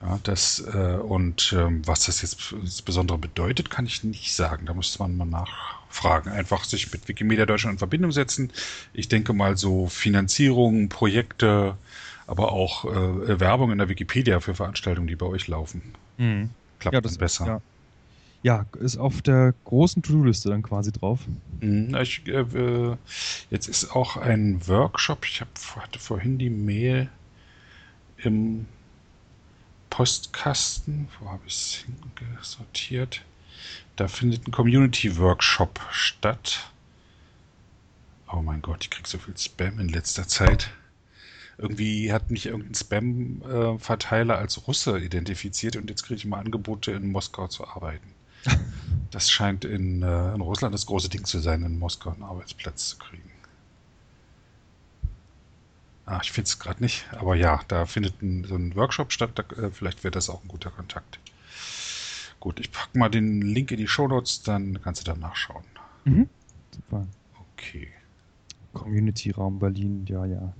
[0.00, 4.66] Ja, das äh, und ähm, was das jetzt insbesondere bedeutet, kann ich nicht sagen.
[4.66, 6.30] Da müsste man mal nachfragen.
[6.30, 8.52] Einfach sich mit Wikimedia Deutschland in Verbindung setzen.
[8.92, 11.76] Ich denke mal so Finanzierung, Projekte,
[12.26, 15.82] aber auch äh, Werbung in der Wikipedia für Veranstaltungen, die bei euch laufen.
[16.16, 16.50] Mhm.
[16.78, 17.46] Klappt Ja, das- dann besser.
[17.46, 17.60] ja.
[18.44, 21.18] Ja, ist auf der großen To-Do-Liste dann quasi drauf.
[21.60, 22.96] Mhm, Ich, äh,
[23.50, 25.24] jetzt ist auch ein Workshop.
[25.24, 27.08] Ich hab, hatte vorhin die Mail
[28.18, 28.66] im
[29.90, 31.08] Postkasten.
[31.18, 31.84] Wo habe ich es
[32.18, 33.22] hingesortiert?
[33.96, 36.70] Da findet ein Community-Workshop statt.
[38.30, 40.70] Oh mein Gott, ich krieg so viel Spam in letzter Zeit.
[41.56, 47.10] Irgendwie hat mich irgendein Spam-Verteiler als Russe identifiziert und jetzt kriege ich mal Angebote, in
[47.10, 48.14] Moskau zu arbeiten.
[49.10, 52.90] Das scheint in, äh, in Russland das große Ding zu sein, in Moskau einen Arbeitsplatz
[52.90, 53.27] zu kriegen.
[56.08, 59.32] Ah, ich finde es gerade nicht, aber ja, da findet ein, so ein Workshop statt,
[59.34, 61.18] da, äh, vielleicht wäre das auch ein guter Kontakt.
[62.40, 65.64] Gut, ich packe mal den Link in die Shownotes, dann kannst du da nachschauen.
[66.04, 66.30] Mhm.
[66.74, 67.06] Super.
[67.52, 67.88] Okay.
[68.72, 70.54] Community-Raum Berlin, ja, ja.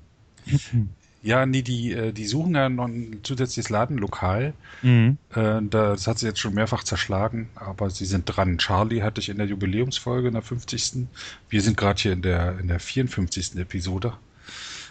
[1.21, 4.53] Ja, nee, die, äh, die suchen ja noch ein zusätzliches Ladenlokal.
[4.83, 5.19] Mhm.
[5.35, 8.59] Äh, das hat sie jetzt schon mehrfach zerschlagen, aber sie sind dran.
[8.59, 11.09] Charlie hatte ich in der Jubiläumsfolge, in der 50.
[11.49, 13.57] Wir sind gerade hier in der, in der 54.
[13.57, 14.13] Episode.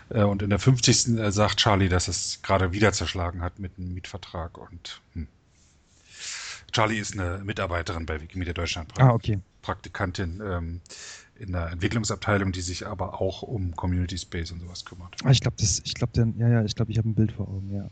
[0.09, 1.17] Äh, und in der 50.
[1.17, 4.57] äh, sagt Charlie, dass es gerade wieder zerschlagen hat mit einem Mietvertrag.
[4.57, 5.27] Und hm.
[6.71, 9.39] Charlie ist eine Mitarbeiterin bei Wikimedia Deutschland, Ah, okay.
[9.61, 10.81] Praktikantin ähm,
[11.35, 15.15] in der Entwicklungsabteilung, die sich aber auch um Community Space und sowas kümmert.
[15.23, 17.47] Ah, ich glaube, das, ich glaube, ja, ja, ich glaube, ich habe ein Bild vor
[17.47, 17.89] Augen, ja.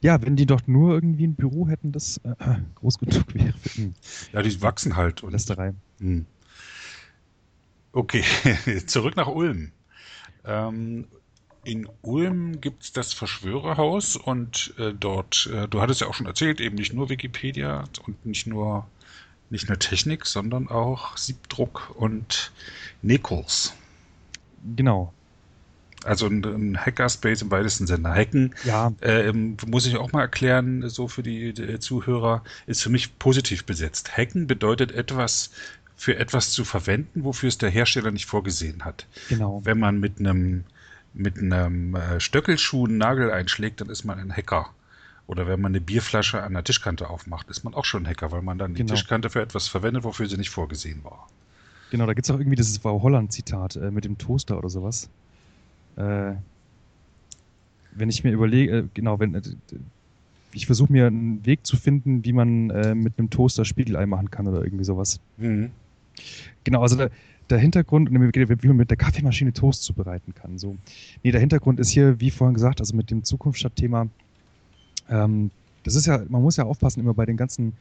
[0.00, 2.34] Ja, wenn die doch nur irgendwie ein Büro hätten, das äh,
[2.74, 3.54] groß genug wäre.
[3.74, 3.94] Hm,
[4.32, 5.22] Ja, die wachsen halt.
[5.22, 5.74] Und Lästerei.
[6.00, 6.26] Hm.
[7.92, 8.24] Okay,
[8.86, 9.70] zurück nach Ulm.
[10.44, 11.06] Ähm,
[11.64, 16.26] in Ulm gibt es das Verschwörerhaus und äh, dort, äh, du hattest ja auch schon
[16.26, 18.86] erzählt, eben nicht nur Wikipedia und nicht nur,
[19.50, 22.52] nicht nur Technik, sondern auch Siebdruck und
[23.02, 23.74] Nichols.
[24.76, 25.12] Genau.
[26.04, 28.10] Also ein, ein Hackerspace im weitesten Sinne.
[28.10, 32.90] Hacken Ja, ähm, muss ich auch mal erklären, so für die, die Zuhörer, ist für
[32.90, 34.16] mich positiv besetzt.
[34.16, 35.50] Hacken bedeutet etwas
[35.96, 39.06] für etwas zu verwenden, wofür es der Hersteller nicht vorgesehen hat.
[39.28, 39.60] genau.
[39.64, 40.64] Wenn man mit einem
[41.14, 44.70] mit einem äh, Stöckelschuh einen Nagel einschlägt, dann ist man ein Hacker.
[45.26, 48.30] Oder wenn man eine Bierflasche an der Tischkante aufmacht, ist man auch schon ein Hacker,
[48.30, 48.92] weil man dann die Genau.
[48.94, 51.28] Tischkante für etwas verwendet, wofür sie nicht vorgesehen war.
[51.90, 55.08] Genau, da gibt es auch irgendwie dieses Frau Holland-Zitat äh, mit dem Toaster oder sowas.
[55.96, 56.32] Äh,
[57.92, 59.42] wenn ich mir überlege, äh, genau, wenn äh,
[60.52, 64.30] ich versuche mir einen Weg zu finden, wie man äh, mit einem Toaster Spiegelei machen
[64.30, 65.20] kann oder irgendwie sowas.
[65.36, 65.70] Mhm.
[66.64, 67.10] Genau, also der,
[67.50, 70.58] der Hintergrund, wie man mit der Kaffeemaschine Toast zubereiten kann.
[70.58, 70.76] So.
[71.22, 74.08] Nee, der Hintergrund ist hier, wie vorhin gesagt, also mit dem Zukunftsstadtthema,
[75.10, 75.50] ähm,
[75.82, 77.74] das ist ja, man muss ja aufpassen immer bei den ganzen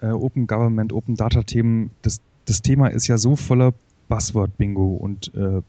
[0.00, 3.74] äh, Open Government, Open Data Themen, das, das Thema ist ja so voller
[4.08, 5.60] Buzzword-Bingo und äh,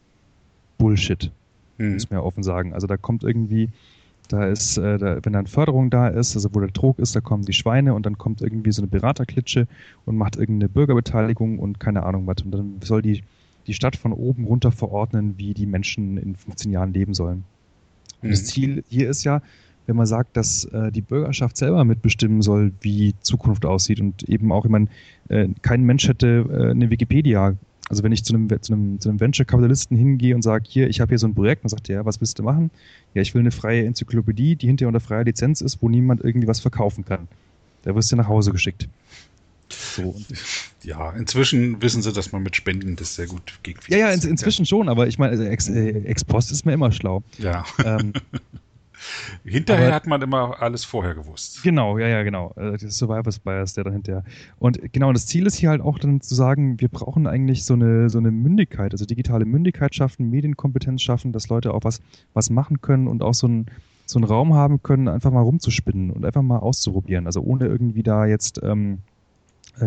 [0.77, 1.31] Bullshit,
[1.77, 1.93] Mhm.
[1.93, 2.73] muss man ja offen sagen.
[2.73, 3.69] Also da kommt irgendwie,
[4.29, 7.21] da ist, äh, da, wenn dann Förderung da ist, also wo der Druck ist, da
[7.21, 9.67] kommen die Schweine und dann kommt irgendwie so eine Beraterklitsche
[10.05, 12.41] und macht irgendeine Bürgerbeteiligung und keine Ahnung was.
[12.43, 13.23] Und dann soll die,
[13.67, 17.45] die Stadt von oben runter verordnen, wie die Menschen in 15 Jahren leben sollen.
[18.21, 18.45] Und das Mhm.
[18.45, 19.41] Ziel hier ist ja,
[19.88, 24.52] wenn man sagt, dass äh, die Bürgerschaft selber mitbestimmen soll, wie Zukunft aussieht und eben
[24.52, 24.88] auch, ich meine,
[25.30, 27.56] äh, kein Mensch hätte äh, eine Wikipedia.
[27.89, 31.02] Also wenn ich zu einem, zu einem, zu einem Venture-Kapitalisten hingehe und sage, hier, ich
[31.02, 32.71] habe hier so ein Projekt, dann sagt er, ja, was willst du machen?
[33.13, 36.47] Ja, ich will eine freie Enzyklopädie, die hinterher unter freier Lizenz ist, wo niemand irgendwie
[36.47, 37.28] was verkaufen kann.
[37.82, 38.88] Da wirst du nach Hause geschickt.
[39.71, 40.15] So,
[40.84, 44.21] Ja, inzwischen wissen sie, dass man mit Spenden das sehr gut gegen ja, ja, in,
[44.21, 47.23] inzwischen schon, aber ich meine, also ex, äh, ex post ist mir immer schlau.
[47.38, 47.63] Ja.
[47.84, 48.13] Ähm,
[49.43, 51.63] Hinterher Aber- hat man immer alles vorher gewusst.
[51.63, 52.53] Genau, ja, ja, genau.
[52.55, 54.23] Äh, Das Survivors Bias, der dahinter.
[54.60, 57.73] Und genau, das Ziel ist hier halt auch dann zu sagen, wir brauchen eigentlich so
[57.73, 61.99] eine, so eine Mündigkeit, also digitale Mündigkeit schaffen, Medienkompetenz schaffen, dass Leute auch was,
[62.34, 63.65] was machen können und auch so einen,
[64.05, 67.25] so einen Raum haben können, einfach mal rumzuspinnen und einfach mal auszuprobieren.
[67.25, 69.11] Also ohne irgendwie da jetzt ähm, äh,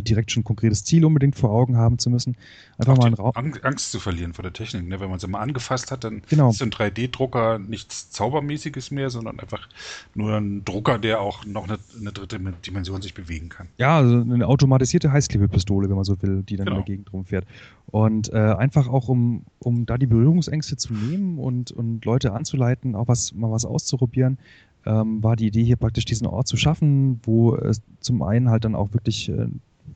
[0.00, 2.36] direkt schon ein konkretes Ziel unbedingt vor Augen haben zu müssen.
[2.78, 3.32] Einfach Auch mal einen Raum.
[3.34, 4.88] Ang- Angst zu verlieren vor der Technik.
[4.88, 4.98] Ne?
[5.00, 6.50] Wenn man sie mal angefasst hat, dann Genau.
[6.50, 9.68] ist so ein 3D-Drucker nichts Zaubermäßiges mehr, sondern einfach
[10.14, 13.68] nur ein Drucker, der auch noch eine, eine dritte Dimension sich bewegen kann.
[13.78, 16.78] Ja, also eine automatisierte Heißklebepistole, wenn man so will, die dann Genau.
[16.78, 17.44] in der Gegend rumfährt.
[17.86, 22.96] Und äh, einfach auch, um, um da die Berührungsängste zu nehmen und, und Leute anzuleiten,
[22.96, 24.38] auch was, mal was auszuprobieren,
[24.86, 28.64] ähm, war die Idee hier praktisch diesen Ort zu schaffen, wo es zum einen halt
[28.64, 29.46] dann auch wirklich äh,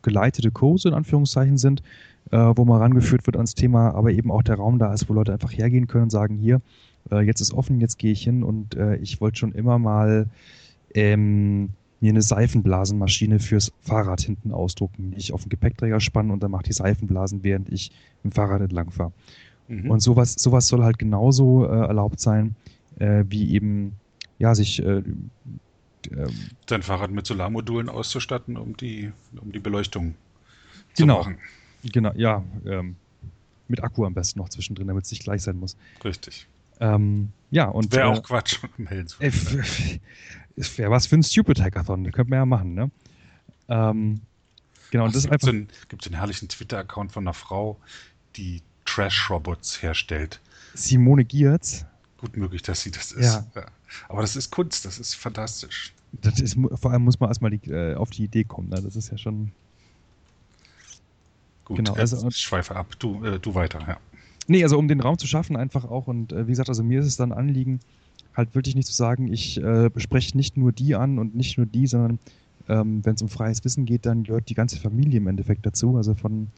[0.03, 1.83] geleitete Kurse in Anführungszeichen sind,
[2.31, 5.15] äh, wo man rangeführt wird ans Thema, aber eben auch der Raum da ist, wo
[5.15, 6.61] Leute einfach hergehen können und sagen, hier,
[7.11, 10.27] äh, jetzt ist offen, jetzt gehe ich hin und äh, ich wollte schon immer mal
[10.95, 11.71] ähm,
[12.01, 16.51] mir eine Seifenblasenmaschine fürs Fahrrad hinten ausdrucken, die ich auf den Gepäckträger spanne und dann
[16.51, 17.91] macht die Seifenblasen, während ich
[18.23, 19.13] im Fahrrad entlang fahre.
[19.69, 19.91] Mhm.
[19.91, 22.55] Und sowas, sowas soll halt genauso äh, erlaubt sein,
[22.99, 23.93] äh, wie eben
[24.39, 25.03] ja, sich äh,
[26.67, 30.15] Dein Fahrrad mit Solarmodulen auszustatten, um die, um die Beleuchtung
[30.95, 31.39] zu genau, machen.
[31.85, 32.43] Genau, ja.
[32.67, 32.97] Ähm,
[33.69, 35.77] mit Akku am besten noch zwischendrin, damit es nicht gleich sein muss.
[36.05, 36.47] Richtig.
[36.81, 37.93] Ähm, ja, und.
[37.93, 42.31] Wäre auch äh, Quatsch, um hellen zu Wäre was für ein Stupid Hackathon, das könnte
[42.31, 42.91] man ja machen, ne?
[43.69, 44.21] Ähm,
[44.91, 45.53] genau, und das ist einfach.
[45.89, 47.79] Gibt es einen herrlichen Twitter-Account von einer Frau,
[48.37, 50.41] die Trash-Robots herstellt.
[50.75, 51.85] Simone Giertz.
[52.17, 53.35] Gut möglich, dass sie das ist.
[53.35, 53.47] Ja.
[53.55, 53.67] ja.
[54.09, 55.93] Aber das ist Kunst, das ist fantastisch.
[56.13, 58.69] Das ist, vor allem muss man erstmal die, äh, auf die Idee kommen.
[58.69, 58.81] Ne?
[58.83, 59.53] Das ist ja schon.
[61.65, 62.95] Gut, genau, also, ich schweife ab.
[62.99, 63.99] Du, äh, du weiter, ja.
[64.47, 66.07] Nee, also um den Raum zu schaffen, einfach auch.
[66.07, 67.81] Und äh, wie gesagt, also mir ist es dann Anliegen,
[68.35, 71.67] halt wirklich nicht zu sagen, ich äh, spreche nicht nur die an und nicht nur
[71.67, 72.19] die, sondern
[72.69, 75.97] ähm, wenn es um freies Wissen geht, dann gehört die ganze Familie im Endeffekt dazu.
[75.97, 76.49] Also von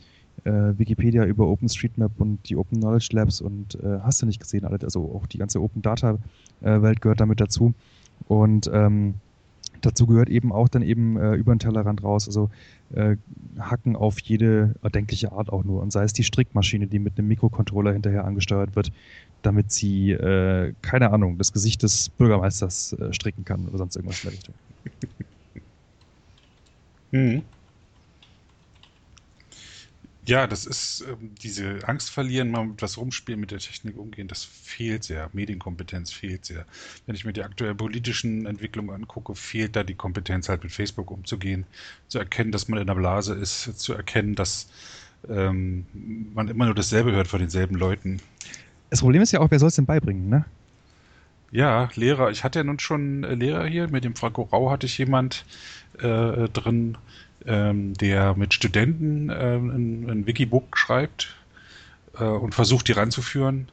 [0.44, 4.64] äh, Wikipedia über OpenStreetMap und die Open Knowledge Labs und äh, hast du nicht gesehen,
[4.64, 6.18] also auch die ganze Open Data
[6.60, 7.74] äh, Welt gehört damit dazu.
[8.28, 9.14] Und ähm,
[9.80, 12.50] dazu gehört eben auch dann eben äh, über den Tellerrand raus, also
[12.94, 13.16] äh,
[13.58, 15.82] Hacken auf jede erdenkliche Art auch nur.
[15.82, 18.92] Und sei es die Strickmaschine, die mit einem Mikrocontroller hinterher angesteuert wird,
[19.42, 24.24] damit sie, äh, keine Ahnung, das Gesicht des Bürgermeisters äh, stricken kann oder sonst irgendwas
[24.24, 24.54] in der Richtung.
[27.12, 27.42] Mhm.
[30.26, 34.28] Ja, das ist ähm, diese Angst verlieren, mal mit was rumspielen, mit der Technik umgehen,
[34.28, 35.30] das fehlt sehr.
[35.32, 36.66] Medienkompetenz fehlt sehr.
[37.06, 41.10] Wenn ich mir die aktuellen politischen Entwicklungen angucke, fehlt da die Kompetenz, halt mit Facebook
[41.10, 41.64] umzugehen,
[42.08, 44.68] zu erkennen, dass man in der Blase ist, zu erkennen, dass
[45.28, 45.86] ähm,
[46.34, 48.20] man immer nur dasselbe hört von denselben Leuten.
[48.90, 50.44] Das Problem ist ja auch, wer soll es denn beibringen, ne?
[51.52, 52.30] Ja, Lehrer.
[52.30, 53.88] Ich hatte ja nun schon äh, Lehrer hier.
[53.88, 55.44] Mit dem Franco Rau hatte ich jemand
[55.98, 56.96] äh, drin,
[57.46, 61.34] ähm, der mit Studenten ähm, ein, ein Wikibook schreibt
[62.18, 63.68] äh, und versucht, die ranzuführen.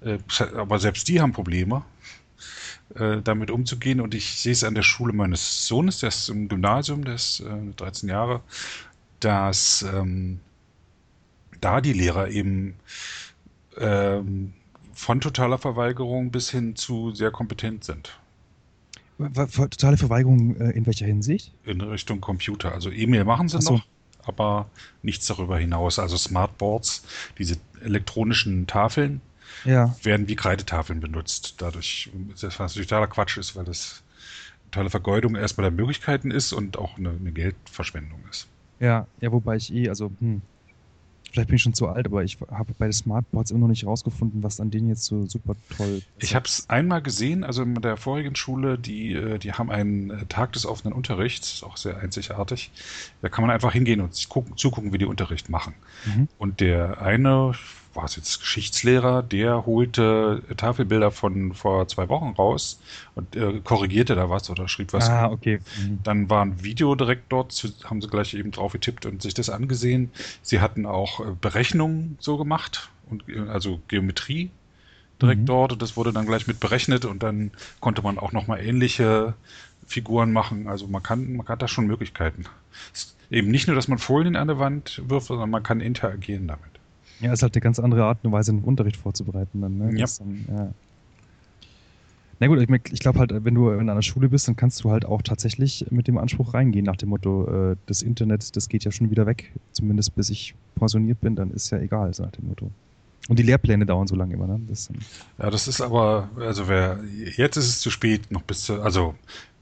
[0.00, 0.18] Äh,
[0.56, 1.82] aber selbst die haben Probleme,
[2.94, 4.00] äh, damit umzugehen.
[4.00, 7.42] Und ich sehe es an der Schule meines Sohnes, der ist im Gymnasium, der ist
[7.76, 8.40] 13 äh, Jahre,
[9.20, 10.40] dass ähm,
[11.60, 12.76] da die Lehrer eben
[13.76, 14.52] ähm,
[14.94, 18.18] von totaler Verweigerung bis hin zu sehr kompetent sind.
[19.18, 21.52] Totale Verweigerung äh, in welcher Hinsicht?
[21.64, 22.72] In Richtung Computer.
[22.72, 23.74] Also E-Mail machen sie so.
[23.74, 23.86] noch,
[24.22, 24.70] aber
[25.02, 25.98] nichts darüber hinaus.
[25.98, 27.04] Also Smartboards,
[27.36, 29.20] diese elektronischen Tafeln,
[29.64, 29.94] ja.
[30.02, 31.56] werden wie Kreidetafeln benutzt.
[31.58, 34.02] Dadurch, was natürlich totaler Quatsch ist, weil das
[34.70, 38.46] totale Vergeudung erstmal der Möglichkeiten ist und auch eine, eine Geldverschwendung ist.
[38.80, 40.42] Ja, ja, wobei ich eh, also hm,
[41.30, 43.86] Vielleicht bin ich schon zu alt, aber ich habe bei den Smartboards immer noch nicht
[43.86, 46.22] rausgefunden, was an denen jetzt so super toll ist.
[46.22, 50.10] Ich habe es einmal gesehen, also in der vorigen Schule, die, äh, die haben einen
[50.10, 52.70] äh, Tag des offenen Unterrichts, auch sehr einzigartig.
[53.20, 55.74] Da kann man einfach hingehen und gucken, zugucken, wie die Unterricht machen.
[56.06, 56.28] Mhm.
[56.38, 57.52] Und der eine,
[57.98, 62.80] war es jetzt Geschichtslehrer, der holte Tafelbilder von vor zwei Wochen raus
[63.16, 65.10] und äh, korrigierte da was oder schrieb was.
[65.10, 65.58] Ah, okay.
[65.82, 65.98] Mhm.
[66.04, 67.52] Dann war ein Video direkt dort,
[67.84, 70.12] haben sie gleich eben drauf getippt und sich das angesehen.
[70.42, 74.52] Sie hatten auch äh, Berechnungen so gemacht und äh, also Geometrie
[75.20, 75.46] direkt mhm.
[75.46, 79.34] dort und das wurde dann gleich mit berechnet und dann konnte man auch nochmal ähnliche
[79.88, 80.68] Figuren machen.
[80.68, 82.44] Also man kann, man hat da schon Möglichkeiten.
[83.28, 86.77] eben nicht nur, dass man Folien an der Wand wirft, sondern man kann interagieren damit.
[87.20, 89.60] Ja, ist halt eine ganz andere Art und Weise, einen Unterricht vorzubereiten.
[89.60, 89.98] Dann, ne?
[89.98, 90.06] ja.
[90.18, 90.70] Dann, ja.
[92.40, 94.90] Na gut, ich, ich glaube halt, wenn du in einer Schule bist, dann kannst du
[94.90, 98.84] halt auch tatsächlich mit dem Anspruch reingehen, nach dem Motto, äh, das Internet, das geht
[98.84, 102.30] ja schon wieder weg, zumindest bis ich pensioniert bin, dann ist ja egal, so nach
[102.30, 102.70] dem Motto.
[103.28, 104.60] Und die Lehrpläne dauern so lange immer, ne?
[104.68, 104.88] Das,
[105.38, 106.98] ja, das ist aber, also wer,
[107.36, 109.14] jetzt ist es zu spät, noch bis zu, also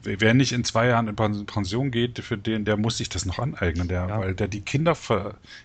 [0.03, 3.39] wer nicht in zwei Jahren in Pension geht, für den, der muss sich das noch
[3.39, 4.21] aneignen, der, ja.
[4.21, 4.97] weil der die Kinder,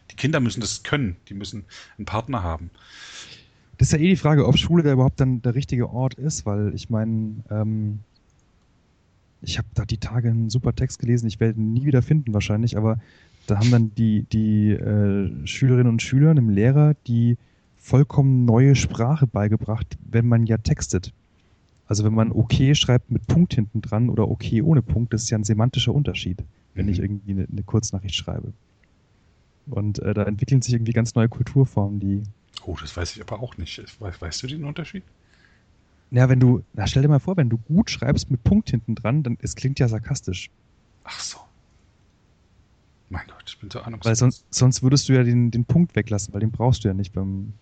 [0.09, 1.65] die Kinder müssen das können, die müssen
[1.97, 2.71] einen Partner haben.
[3.77, 6.45] Das ist ja eh die Frage, ob Schule da überhaupt dann der richtige Ort ist,
[6.45, 7.99] weil ich meine, ähm,
[9.41, 12.33] ich habe da die Tage einen super Text gelesen, ich werde ihn nie wieder finden
[12.33, 12.99] wahrscheinlich, aber
[13.47, 17.37] da haben dann die, die äh, Schülerinnen und Schüler einem Lehrer die
[17.81, 21.13] vollkommen neue Sprache beigebracht, wenn man ja textet.
[21.87, 25.29] Also wenn man okay schreibt mit Punkt hinten dran oder okay ohne Punkt, das ist
[25.31, 26.41] ja ein semantischer Unterschied,
[26.73, 26.91] wenn mhm.
[26.91, 28.53] ich irgendwie eine, eine, Kurznachricht schreibe.
[29.67, 32.23] Und äh, da entwickeln sich irgendwie ganz neue Kulturformen, die.
[32.65, 33.83] Oh, das weiß ich aber auch nicht.
[33.99, 35.03] Weißt, weißt du den Unterschied?
[36.11, 38.95] Ja, wenn du, na stell dir mal vor, wenn du gut schreibst mit Punkt hinten
[38.95, 40.49] dran, dann es klingt ja sarkastisch.
[41.03, 41.37] Ach so.
[43.09, 44.09] Mein Gott, ich bin so ahnungslos.
[44.09, 46.93] Weil sonst, sonst würdest du ja den, den Punkt weglassen, weil den brauchst du ja
[46.93, 47.53] nicht beim.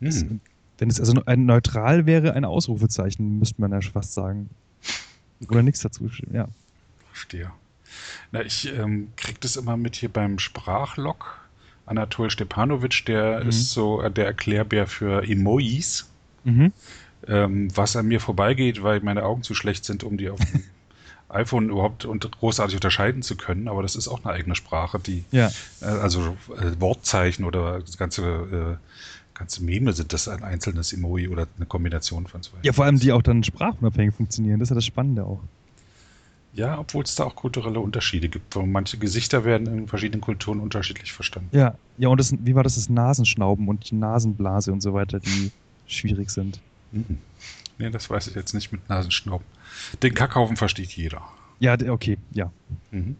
[0.00, 0.40] Hm.
[0.78, 4.50] Wenn es also ein neutral wäre, ein Ausrufezeichen, müsste man ja fast sagen.
[5.48, 6.48] Oder nichts dazu ja.
[7.12, 7.50] Verstehe.
[8.32, 11.38] Na, ich ähm, krieg das immer mit hier beim Sprachlog.
[11.86, 13.48] Anatol Stepanovic, der mhm.
[13.48, 16.08] ist so äh, der Erklärbär für Emojis.
[16.44, 16.72] Mhm.
[17.26, 20.62] ähm, was an mir vorbeigeht, weil meine Augen zu schlecht sind, um die auf dem
[21.28, 22.06] iPhone überhaupt
[22.38, 23.66] großartig unterscheiden zu können.
[23.66, 25.50] Aber das ist auch eine eigene Sprache, die, Ja.
[25.80, 28.76] äh, also äh, Wortzeichen oder das ganze, äh,
[29.36, 32.58] ganze Meme sind das ein einzelnes Emoji oder eine Kombination von zwei.
[32.62, 34.58] Ja, vor allem die auch dann sprachunabhängig funktionieren.
[34.58, 35.40] Das ist ja das Spannende auch.
[36.52, 38.56] Ja, obwohl es da auch kulturelle Unterschiede gibt.
[38.56, 41.54] Manche Gesichter werden in verschiedenen Kulturen unterschiedlich verstanden.
[41.54, 45.20] Ja, ja, und das, wie war das, das Nasenschnauben und die Nasenblase und so weiter,
[45.20, 45.50] die
[45.86, 46.58] schwierig sind.
[46.92, 47.18] Mhm.
[47.78, 49.46] Nee, das weiß ich jetzt nicht mit Nasenschnauben.
[50.02, 51.20] Den Kackhaufen versteht jeder.
[51.58, 52.50] Ja, okay, ja.
[52.90, 53.16] Mhm.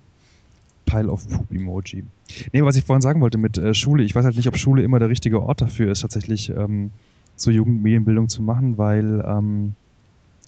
[0.87, 2.05] Pile of Poop Emoji.
[2.53, 4.82] Nee, was ich vorhin sagen wollte mit äh, Schule, ich weiß halt nicht, ob Schule
[4.82, 6.91] immer der richtige Ort dafür ist, tatsächlich ähm,
[7.37, 9.74] so Jugendmedienbildung zu machen, weil ähm,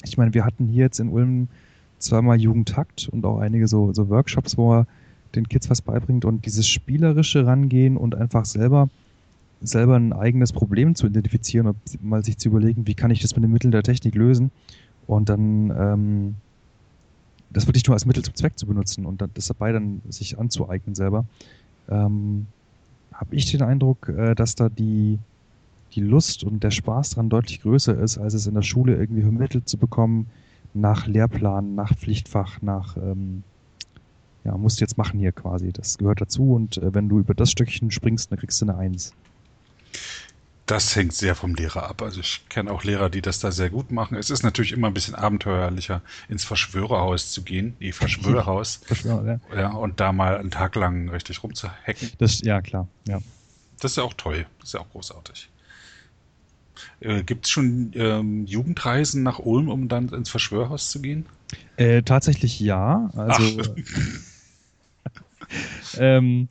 [0.05, 1.49] ich meine, wir hatten hier jetzt in Ulm
[1.99, 4.86] zweimal Jugendtakt und auch einige so, so Workshops, wo er
[5.34, 8.89] den Kids was beibringt und dieses spielerische Rangehen und einfach selber
[9.61, 13.34] selber ein eigenes Problem zu identifizieren und mal sich zu überlegen, wie kann ich das
[13.34, 14.53] mit den Mitteln der Technik lösen
[15.09, 16.34] und dann ähm,
[17.51, 20.38] das wirklich nur als Mittel zum Zweck zu benutzen und dann, das dabei dann sich
[20.38, 21.24] anzueignen selber,
[21.88, 22.46] ähm,
[23.12, 25.18] habe ich den Eindruck, äh, dass da die,
[25.94, 29.22] die Lust und der Spaß dran deutlich größer ist, als es in der Schule irgendwie
[29.22, 30.26] vermittelt zu bekommen,
[30.74, 33.42] nach Lehrplan, nach Pflichtfach, nach, ähm,
[34.44, 35.72] ja, musst du jetzt machen hier quasi.
[35.72, 38.76] Das gehört dazu und äh, wenn du über das Stückchen springst, dann kriegst du eine
[38.76, 39.14] Eins.
[40.69, 42.03] Das hängt sehr vom Lehrer ab.
[42.03, 44.19] Also ich kenne auch Lehrer, die das da sehr gut machen.
[44.19, 47.75] Es ist natürlich immer ein bisschen abenteuerlicher, ins Verschwörerhaus zu gehen.
[47.81, 48.83] Nee, Verschwörerhaus.
[49.03, 52.11] Ja, ja, und da mal einen Tag lang richtig rumzuhacken.
[52.19, 53.19] das, ja klar, ja.
[53.81, 54.45] Das ist ja auch toll.
[54.59, 55.49] Das ist ja auch großartig.
[57.01, 61.25] Äh, Gibt es schon ähm, Jugendreisen nach Ulm, um dann ins Verschwörerhaus zu gehen?
[61.79, 63.11] Äh, tatsächlich ja.
[63.16, 63.62] Also
[65.97, 66.49] ähm,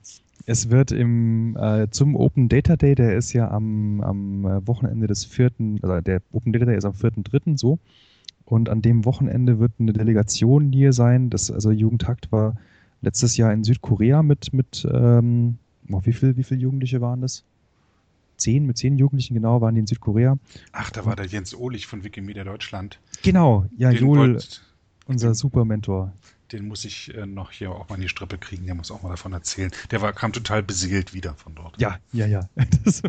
[0.47, 5.05] es wird im äh, zum Open Data Day, der ist ja am, am äh, Wochenende
[5.05, 7.57] des vierten, also der Open Data Day ist am 4.3.
[7.57, 7.77] so.
[8.45, 11.29] Und an dem Wochenende wird eine Delegation hier sein.
[11.29, 12.55] Das, also Jugendhakt war
[13.01, 15.57] letztes Jahr in Südkorea mit, mit ähm,
[15.91, 17.43] oh, wie viel, wie viele Jugendliche waren das?
[18.37, 20.37] Zehn, mit zehn Jugendlichen genau waren die in Südkorea.
[20.71, 22.99] Ach, da war der Jens Ohlich von Wikimedia Deutschland.
[23.21, 24.63] Genau, ja, Den Joel, wollt-
[25.07, 26.13] unser Super-Mentor.
[26.51, 28.65] Den muss ich äh, noch hier auch mal in die Strippe kriegen.
[28.65, 29.71] Der muss auch mal davon erzählen.
[29.91, 31.79] Der war, kam total beseelt wieder von dort.
[31.79, 32.49] Ja, ja, ja.
[32.85, 33.01] Das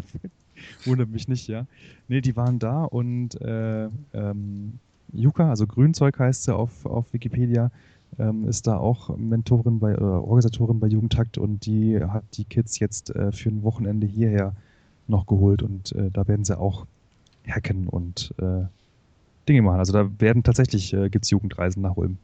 [0.84, 1.66] wundert mich nicht, ja.
[2.08, 4.80] Nee, die waren da und äh, ähm,
[5.12, 7.70] Yuka, also Grünzeug heißt sie auf, auf Wikipedia,
[8.18, 12.78] ähm, ist da auch Mentorin bei oder Organisatorin bei Jugendtakt und die hat die Kids
[12.78, 14.54] jetzt äh, für ein Wochenende hierher
[15.06, 16.86] noch geholt und äh, da werden sie auch
[17.46, 18.64] hacken und äh,
[19.48, 19.78] Dinge machen.
[19.78, 22.18] Also da werden tatsächlich äh, gibt's Jugendreisen nach Ulm.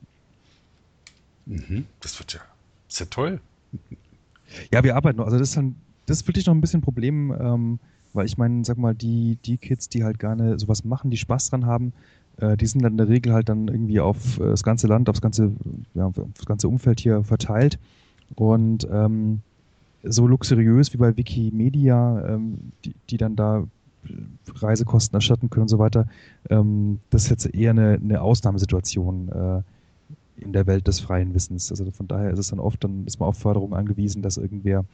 [1.46, 1.86] Mhm.
[2.00, 2.40] Das wird ja,
[2.88, 3.40] ist ja toll.
[4.72, 5.26] Ja, wir arbeiten noch.
[5.26, 5.76] Also das ist dann,
[6.06, 7.78] das ist wirklich noch ein bisschen ein Problem, ähm,
[8.12, 11.50] weil ich meine, sag mal, die, die Kids, die halt gerne sowas machen, die Spaß
[11.50, 11.92] dran haben,
[12.38, 15.08] äh, die sind dann in der Regel halt dann irgendwie auf äh, das ganze Land,
[15.08, 15.52] aufs ganze,
[15.94, 17.78] ja, auf das ganze Umfeld hier verteilt.
[18.36, 19.40] Und ähm,
[20.02, 23.64] so luxuriös wie bei Wikimedia, ähm, die, die dann da
[24.56, 26.06] Reisekosten erstatten können und so weiter,
[26.50, 29.62] ähm, das ist jetzt eher eine, eine Ausnahmesituation äh,
[30.36, 31.70] in der Welt des freien Wissens.
[31.70, 34.84] Also von daher ist es dann oft, dann ist man auf Förderung angewiesen, dass irgendwer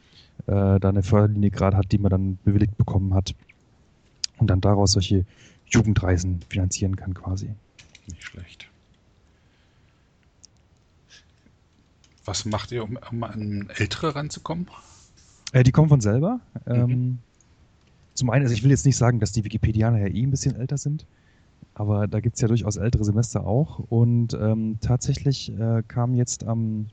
[0.47, 3.35] äh, da eine Förderlinie gerade hat, die man dann bewilligt bekommen hat
[4.39, 5.25] und dann daraus solche
[5.67, 7.51] Jugendreisen finanzieren kann quasi.
[8.07, 8.69] Nicht schlecht.
[12.25, 14.69] Was macht ihr, um, um an Ältere ranzukommen?
[15.53, 16.41] Äh, die kommen von selber.
[16.67, 16.75] Mhm.
[16.75, 17.19] Ähm,
[18.15, 20.55] zum einen, also ich will jetzt nicht sagen, dass die Wikipedianer ja eh ein bisschen
[20.55, 21.07] älter sind,
[21.75, 23.81] aber da gibt es ja durchaus ältere Semester auch.
[23.89, 26.87] Und ähm, tatsächlich äh, kam jetzt am,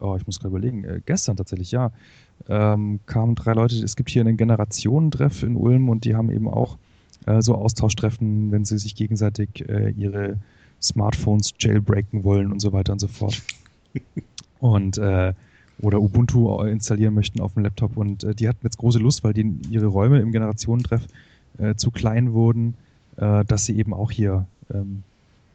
[0.00, 1.90] oh, ich muss gerade überlegen, äh, gestern tatsächlich, ja,
[2.48, 6.48] ähm, kamen drei Leute, es gibt hier einen Generationentreff in Ulm und die haben eben
[6.48, 6.78] auch
[7.26, 10.38] äh, so Austausch-Treffen, wenn sie sich gegenseitig äh, ihre
[10.80, 13.42] Smartphones jailbreaken wollen und so weiter und so fort.
[14.60, 15.34] und äh,
[15.80, 17.96] oder Ubuntu installieren möchten auf dem Laptop.
[17.96, 21.06] Und äh, die hatten jetzt große Lust, weil die, ihre Räume im Generationentreff
[21.76, 22.74] zu klein wurden,
[23.18, 25.02] äh, dass sie eben auch hier ähm,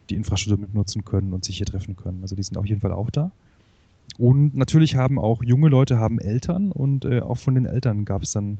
[0.09, 2.20] die Infrastruktur mitnutzen können und sich hier treffen können.
[2.22, 3.32] Also die sind auf jeden Fall auch da.
[4.18, 8.24] Und natürlich haben auch junge Leute haben Eltern und äh, auch von den Eltern gab
[8.24, 8.57] es dann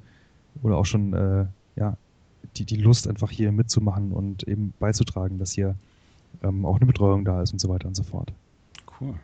[0.62, 1.45] oder auch schon äh,
[1.76, 1.97] ja
[2.58, 5.76] die, die Lust einfach hier mitzumachen und eben beizutragen, dass hier
[6.41, 8.32] ähm, auch eine Betreuung da ist und so weiter und so fort.
[8.99, 9.16] Cool.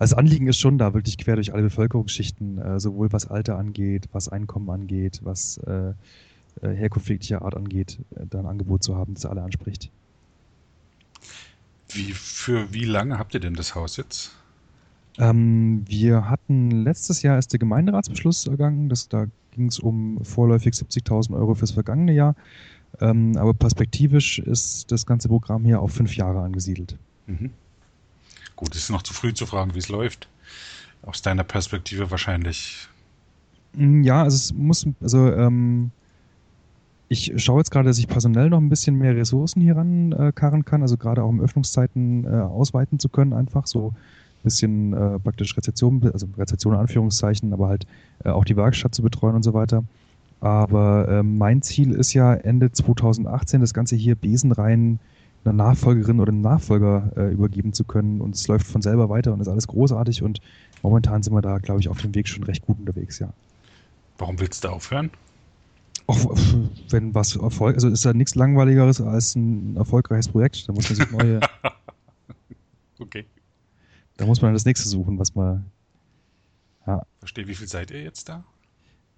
[0.00, 3.58] Also das Anliegen ist schon da, wirklich quer durch alle Bevölkerungsschichten, äh, sowohl was Alter
[3.58, 5.58] angeht, was Einkommen angeht, was
[6.62, 9.90] äh, herkunftlicher Art angeht, äh, da ein Angebot zu haben, das alle anspricht.
[11.90, 14.36] Wie, für wie lange habt ihr denn das Haus jetzt?
[15.18, 20.74] Ähm, wir hatten letztes Jahr erst der Gemeinderatsbeschluss ergangen, das, da ging es um vorläufig
[20.74, 22.36] 70.000 Euro fürs vergangene Jahr.
[23.00, 26.96] Ähm, aber perspektivisch ist das ganze Programm hier auf fünf Jahre angesiedelt.
[27.26, 27.50] Mhm.
[28.56, 30.28] Gut, es ist noch zu früh zu fragen, wie es läuft.
[31.02, 32.88] Aus deiner Perspektive wahrscheinlich.
[33.74, 35.90] Mm, ja, also es muss, also ähm,
[37.08, 40.64] ich schaue jetzt gerade, dass ich personell noch ein bisschen mehr Ressourcen hier rankarren äh,
[40.64, 45.18] kann, also gerade auch um Öffnungszeiten äh, ausweiten zu können, einfach so ein bisschen äh,
[45.18, 47.86] praktisch Rezeption, also Rezeption in Anführungszeichen, aber halt
[48.24, 49.84] äh, auch die Werkstatt zu betreuen und so weiter.
[50.40, 55.00] Aber äh, mein Ziel ist ja Ende 2018 das Ganze hier besenrein
[55.44, 59.32] einer Nachfolgerin oder einem Nachfolger äh, übergeben zu können und es läuft von selber weiter
[59.32, 60.40] und ist alles großartig und
[60.82, 63.30] momentan sind wir da, glaube ich, auf dem Weg schon recht gut unterwegs, ja.
[64.18, 65.10] Warum willst du aufhören?
[66.08, 66.34] Auch
[66.88, 70.66] wenn was Erfolg, also ist ja nichts langweiligeres als ein erfolgreiches Projekt.
[70.66, 71.40] Da muss man sich neue.
[72.98, 73.26] okay.
[74.16, 75.66] Da muss man das nächste suchen, was man.
[76.86, 77.04] Ja.
[77.18, 78.42] Verstehe, wie viel seid ihr jetzt da?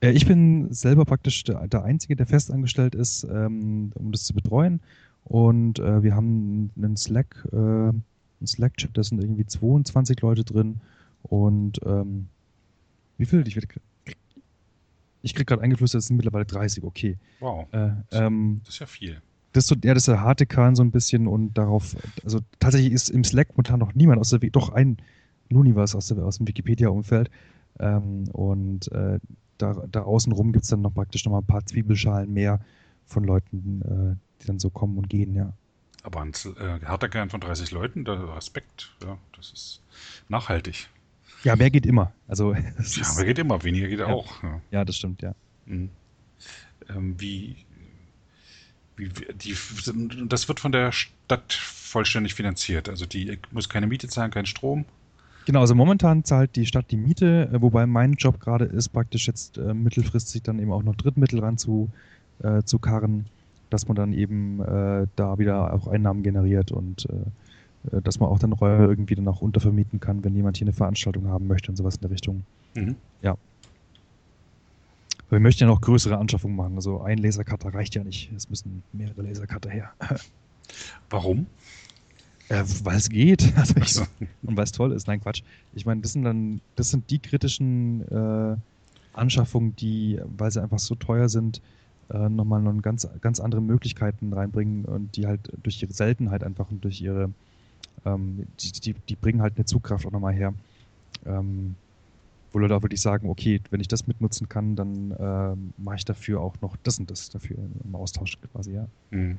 [0.01, 4.81] Äh, ich bin selber praktisch der, Einzige, der festangestellt ist, ähm, um das zu betreuen.
[5.23, 8.03] Und äh, wir haben einen Slack, äh, einen
[8.45, 10.81] Slack-Chat, da sind irgendwie 22 Leute drin.
[11.23, 12.27] Und ähm,
[13.17, 13.47] wie viel?
[13.47, 13.57] Ich,
[15.23, 17.19] ich krieg gerade eingeflüstert, es sind mittlerweile 30, okay.
[17.41, 17.67] Wow.
[17.73, 19.23] Äh, ähm, das ist ja viel.
[19.53, 22.39] Das ist so, ja, das ist der harte Kern so ein bisschen und darauf, also
[22.61, 24.99] tatsächlich ist im Slack momentan noch niemand aus der, doch ein
[25.49, 27.31] Luniverse aus, aus dem Wikipedia-Umfeld.
[27.81, 29.19] Ähm, und äh,
[29.59, 32.61] da, da außenrum gibt es dann noch praktisch noch mal ein paar Zwiebelschalen mehr
[33.07, 35.53] von Leuten, äh, die dann so kommen und gehen, ja.
[36.03, 39.83] Aber ein äh, harter Kern von 30 Leuten, der Respekt, ja, das ist
[40.29, 40.89] nachhaltig.
[41.45, 42.13] Ja, mehr geht immer.
[42.29, 44.07] Also, ja, mehr geht immer, weniger geht ja.
[44.07, 44.43] auch.
[44.43, 44.61] Ja.
[44.71, 44.85] ja.
[44.85, 45.35] das stimmt, ja.
[45.67, 45.91] Mhm.
[46.89, 47.57] Ähm, wie,
[48.97, 49.57] wie, die,
[50.27, 52.89] das wird von der Stadt vollständig finanziert.
[52.89, 54.85] Also die muss keine Miete zahlen, keinen Strom.
[55.47, 59.27] Genau, also momentan zahlt die Stadt die Miete, äh, wobei mein Job gerade ist, praktisch
[59.27, 61.89] jetzt äh, mittelfristig dann eben auch noch Drittmittel ran zu,
[62.43, 63.27] äh, zu karren,
[63.71, 67.31] dass man dann eben äh, da wieder auch Einnahmen generiert und äh,
[67.85, 71.29] dass man auch dann Räume irgendwie dann auch untervermieten kann, wenn jemand hier eine Veranstaltung
[71.29, 72.43] haben möchte und sowas in der Richtung.
[72.75, 72.97] Mhm.
[73.23, 73.37] Ja.
[75.31, 76.75] Aber wir möchten ja noch größere Anschaffungen machen.
[76.75, 78.31] Also ein Lasercutter reicht ja nicht.
[78.37, 79.93] Es müssen mehrere Lasercutter her.
[81.11, 81.47] Warum?
[82.49, 83.53] Äh, weil es geht.
[83.57, 84.03] Also ich, so.
[84.43, 85.07] Und weil es toll ist.
[85.07, 85.43] Nein, Quatsch.
[85.73, 88.57] Ich meine, das sind dann, das sind die kritischen äh,
[89.13, 91.63] Anschaffungen, die, weil sie einfach so teuer sind,
[92.11, 96.71] äh, nochmal noch ganz, ganz andere Möglichkeiten reinbringen und die halt durch ihre Seltenheit einfach
[96.71, 97.31] und durch ihre,
[98.05, 100.55] ähm, die, die, die, bringen halt eine Zugkraft auch nochmal her.
[101.27, 101.75] Ähm,
[102.53, 106.05] wo Leute auch wirklich sagen, okay, wenn ich das mitnutzen kann, dann äh, mache ich
[106.05, 108.87] dafür auch noch das und das dafür im Austausch quasi, ja.
[109.11, 109.39] Hm.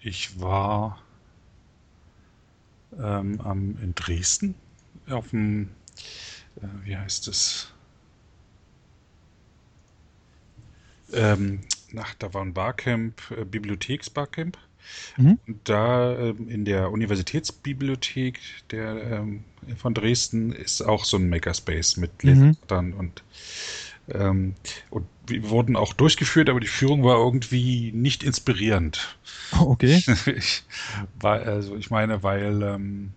[0.00, 1.02] Ich war
[2.98, 4.54] ähm, am, in Dresden
[5.08, 5.70] auf dem,
[6.56, 7.72] äh, wie heißt es?
[11.12, 11.60] Ähm,
[11.96, 14.58] ach, da war ein Barcamp, äh, Bibliotheksbarcamp.
[15.16, 15.38] Mhm.
[15.46, 19.44] Und da ähm, in der Universitätsbibliothek der, ähm,
[19.76, 22.94] von Dresden ist auch so ein Makerspace mit Lesern mhm.
[22.94, 23.22] und
[24.08, 24.54] ähm,
[24.90, 29.16] und wir wurden auch durchgeführt, aber die Führung war irgendwie nicht inspirierend.
[29.58, 30.02] Oh, okay.
[30.26, 30.64] ich,
[31.18, 33.12] weil, also ich meine, weil ähm,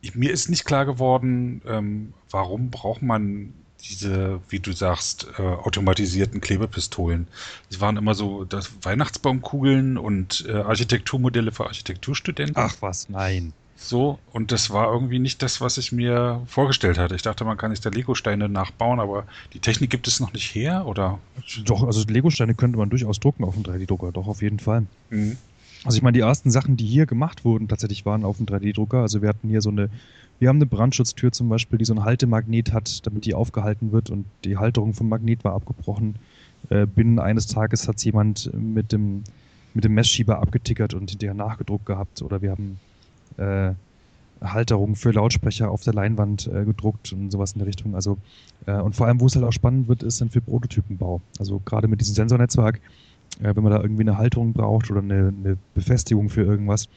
[0.00, 3.52] ich, mir ist nicht klar geworden, ähm, warum braucht man
[3.88, 7.26] diese, wie du sagst, äh, automatisierten Klebepistolen.
[7.72, 12.56] Die waren immer so das Weihnachtsbaumkugeln und äh, Architekturmodelle für Architekturstudenten.
[12.56, 13.52] Ach was, nein.
[13.82, 17.14] So, und das war irgendwie nicht das, was ich mir vorgestellt hatte.
[17.14, 19.24] Ich dachte, man kann sich da Lego-Steine nachbauen, aber
[19.54, 21.18] die Technik gibt es noch nicht her, oder?
[21.64, 24.86] Doch, also Lego-Steine könnte man durchaus drucken auf dem 3D-Drucker, doch, auf jeden Fall.
[25.08, 25.38] Mhm.
[25.84, 28.98] Also ich meine, die ersten Sachen, die hier gemacht wurden, tatsächlich waren auf dem 3D-Drucker.
[28.98, 29.88] Also wir hatten hier so eine,
[30.38, 34.10] wir haben eine Brandschutztür zum Beispiel, die so ein Haltemagnet hat, damit die aufgehalten wird
[34.10, 36.16] und die Halterung vom Magnet war abgebrochen.
[36.68, 39.24] Äh, binnen eines Tages hat jemand mit dem,
[39.72, 42.20] mit dem Messschieber abgetickert und hinterher nachgedruckt gehabt.
[42.20, 42.78] Oder wir haben
[43.38, 43.72] äh,
[44.42, 47.94] Halterung für Lautsprecher auf der Leinwand äh, gedruckt und sowas in der Richtung.
[47.94, 48.18] Also
[48.66, 51.20] äh, und vor allem, wo es halt auch spannend wird, ist dann für Prototypenbau.
[51.38, 52.80] Also gerade mit diesem Sensornetzwerk,
[53.42, 56.88] äh, wenn man da irgendwie eine Halterung braucht oder eine, eine Befestigung für irgendwas.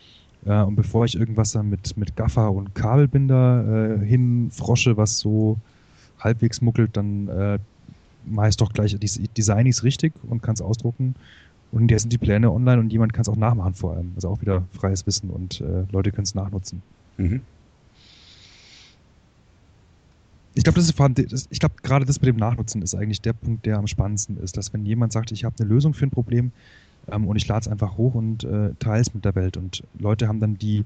[0.45, 5.57] Äh, und bevor ich irgendwas dann mit, mit Gaffer und Kabelbinder äh, hinfrosche, was so
[6.19, 7.59] halbwegs muckelt, dann äh,
[8.25, 11.15] mache ich doch gleich, Design ist richtig und kann es ausdrucken
[11.71, 14.11] und hier sind die Pläne online und jemand kann es auch nachmachen vor allem.
[14.15, 16.81] Also auch wieder freies Wissen und äh, Leute können es nachnutzen.
[17.17, 17.41] Mhm.
[20.55, 23.65] Ich glaube, das ist, ich glaube, gerade das mit dem Nachnutzen ist eigentlich der Punkt,
[23.65, 26.51] der am spannendsten ist, dass wenn jemand sagt, ich habe eine Lösung für ein Problem
[27.11, 29.57] ähm, und ich lade es einfach hoch und äh, teile es mit der Welt.
[29.57, 30.85] Und Leute haben dann die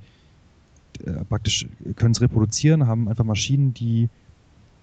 [1.06, 4.10] äh, praktisch können es reproduzieren, haben einfach Maschinen, die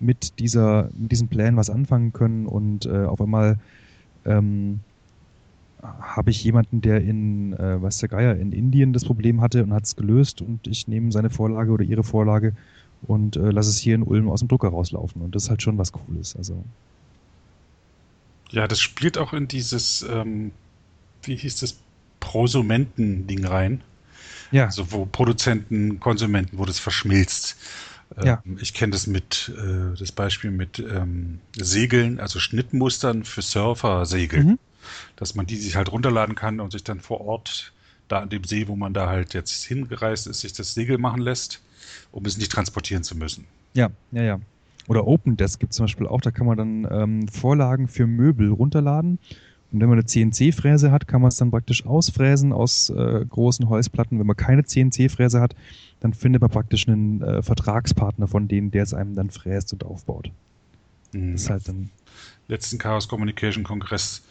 [0.01, 2.47] mit dieser mit diesen Plänen was anfangen können.
[2.47, 3.59] Und äh, auf einmal
[4.24, 4.80] ähm,
[5.82, 9.72] habe ich jemanden, der in, äh, weiß der Geier, in Indien das Problem hatte und
[9.72, 10.41] hat es gelöst.
[10.41, 12.55] Und ich nehme seine Vorlage oder ihre Vorlage
[13.07, 15.22] und äh, lasse es hier in Ulm aus dem Drucker rauslaufen.
[15.22, 16.36] Und das ist halt schon was Cooles.
[16.36, 16.64] Also.
[18.50, 20.52] Ja, das spielt auch in dieses, ähm,
[21.22, 21.78] wie hieß das,
[22.20, 23.82] Prosumenten-Ding rein.
[24.50, 24.66] Ja.
[24.66, 27.57] Also wo Produzenten, Konsumenten, wo das verschmilzt.
[28.22, 28.42] Ja.
[28.46, 34.44] Ähm, ich kenne das mit, äh, das Beispiel mit ähm, Segeln, also Schnittmustern für Surfer-Segel.
[34.44, 34.59] Mhm.
[35.16, 37.72] Dass man die sich halt runterladen kann und sich dann vor Ort,
[38.09, 41.20] da an dem See, wo man da halt jetzt hingereist ist, sich das Segel machen
[41.20, 41.62] lässt,
[42.12, 43.47] um es nicht transportieren zu müssen.
[43.74, 44.40] Ja, ja, ja.
[44.86, 48.51] Oder OpenDesk gibt es zum Beispiel auch, da kann man dann ähm, Vorlagen für Möbel
[48.51, 49.18] runterladen
[49.74, 53.68] und wenn man eine CNC-Fräse hat, kann man es dann praktisch ausfräsen aus äh, großen
[53.68, 54.20] Holzplatten.
[54.20, 55.57] Wenn man keine CNC-Fräse hat,
[55.99, 59.84] dann findet man praktisch einen äh, Vertragspartner von denen, der es einem dann fräst und
[59.84, 60.30] aufbaut.
[61.11, 61.32] Mhm.
[61.32, 61.90] Das ist halt dann.
[62.47, 64.22] Letzten Chaos Communication Kongress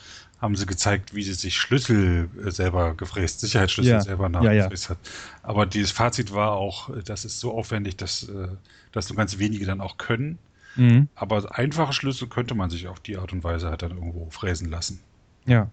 [0.43, 4.01] haben sie gezeigt, wie sie sich Schlüssel äh, selber gefräst, Sicherheitsschlüssel ja.
[4.01, 4.99] selber nachgefräst ja, ja.
[4.99, 5.11] hat.
[5.41, 8.49] Aber dieses Fazit war auch, das ist so aufwendig, dass, äh,
[8.91, 10.37] dass nur ganz wenige dann auch können.
[10.75, 11.07] Mhm.
[11.15, 14.69] Aber einfache Schlüssel könnte man sich auf die Art und Weise halt dann irgendwo fräsen
[14.69, 14.99] lassen.
[15.45, 15.71] Ja.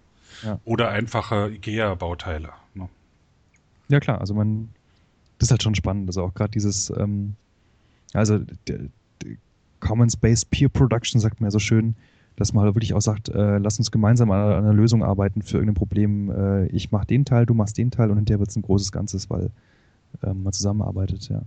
[0.63, 2.51] Oder einfache IKEA-Bauteile.
[2.73, 2.87] Ne?
[3.89, 4.21] Ja, klar.
[4.21, 4.69] Also man,
[5.37, 6.07] das ist halt schon spannend.
[6.07, 7.35] Also auch gerade dieses, ähm,
[8.13, 8.79] also der,
[9.21, 9.35] der
[9.81, 11.95] Common Space Peer Production sagt mir so schön,
[12.35, 15.57] dass man halt wirklich auch sagt, äh, lass uns gemeinsam an, einer Lösung arbeiten für
[15.57, 16.31] irgendein Problem.
[16.31, 18.91] Äh, ich mache den Teil, du machst den Teil und hinterher wird es ein großes
[18.91, 19.51] Ganzes, weil
[20.23, 21.41] äh, man zusammenarbeitet, ja.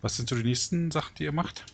[0.00, 1.64] Was sind so die nächsten Sachen, die ihr macht?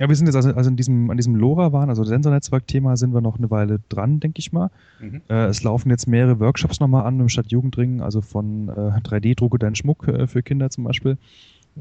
[0.00, 3.20] Ja, wir sind jetzt also, also in diesem, an diesem LoRaWAN, also Sensornetzwerk-Thema, sind wir
[3.20, 4.70] noch eine Weile dran, denke ich mal.
[4.98, 5.20] Mhm.
[5.28, 9.74] Äh, es laufen jetzt mehrere Workshops nochmal an im Stadtjugendring, also von äh, 3D-Drucke deinen
[9.74, 11.18] Schmuck äh, für Kinder zum Beispiel,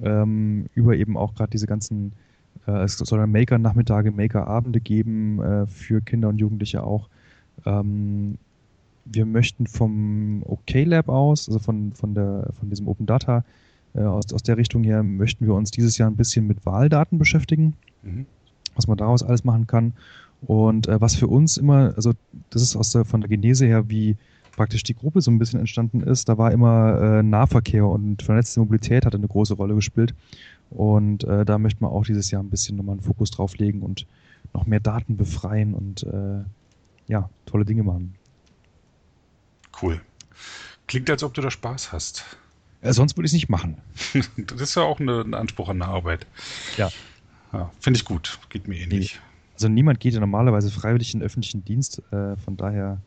[0.04, 2.12] ähm, über eben auch gerade diese ganzen,
[2.84, 7.10] es soll Maker-Nachmittage, Maker-Abende geben äh, für Kinder und Jugendliche auch.
[7.66, 8.38] Ähm,
[9.06, 13.44] wir möchten vom OK-Lab aus, also von, von, der, von diesem Open Data,
[13.96, 17.18] äh, aus, aus der Richtung her, möchten wir uns dieses Jahr ein bisschen mit Wahldaten
[17.18, 18.26] beschäftigen mhm.
[18.76, 19.94] was man daraus alles machen kann.
[20.42, 22.14] Und äh, was für uns immer, also
[22.50, 24.16] das ist aus der, von der Genese her, wie
[24.52, 28.60] praktisch die Gruppe so ein bisschen entstanden ist, da war immer äh, Nahverkehr und vernetzte
[28.60, 30.14] Mobilität hat eine große Rolle gespielt.
[30.70, 33.82] Und äh, da möchte man auch dieses Jahr ein bisschen nochmal einen Fokus drauf legen
[33.82, 34.06] und
[34.54, 36.44] noch mehr Daten befreien und äh,
[37.08, 38.16] ja, tolle Dinge machen.
[39.82, 40.00] Cool.
[40.88, 42.26] Klingt, als ob du da Spaß hast.
[42.82, 43.78] Ja, sonst würde ich es nicht machen.
[44.38, 46.28] das ist ja auch eine, ein Anspruch an der Arbeit.
[46.78, 46.90] Ja.
[47.52, 48.40] Ja, finde ich gut.
[48.50, 49.16] Geht mir ähnlich.
[49.16, 49.22] Nee.
[49.54, 52.02] Also niemand geht ja normalerweise freiwillig in den öffentlichen Dienst.
[52.12, 53.02] Äh, von daher,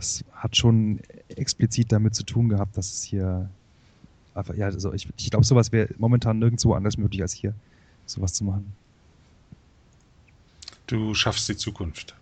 [0.00, 3.50] das hat schon explizit damit zu tun gehabt, dass es hier
[4.34, 7.52] einfach, ja, also ich, ich glaube, sowas wäre momentan nirgendwo anders möglich als hier,
[8.06, 8.72] sowas zu machen.
[10.86, 12.14] Du schaffst die Zukunft.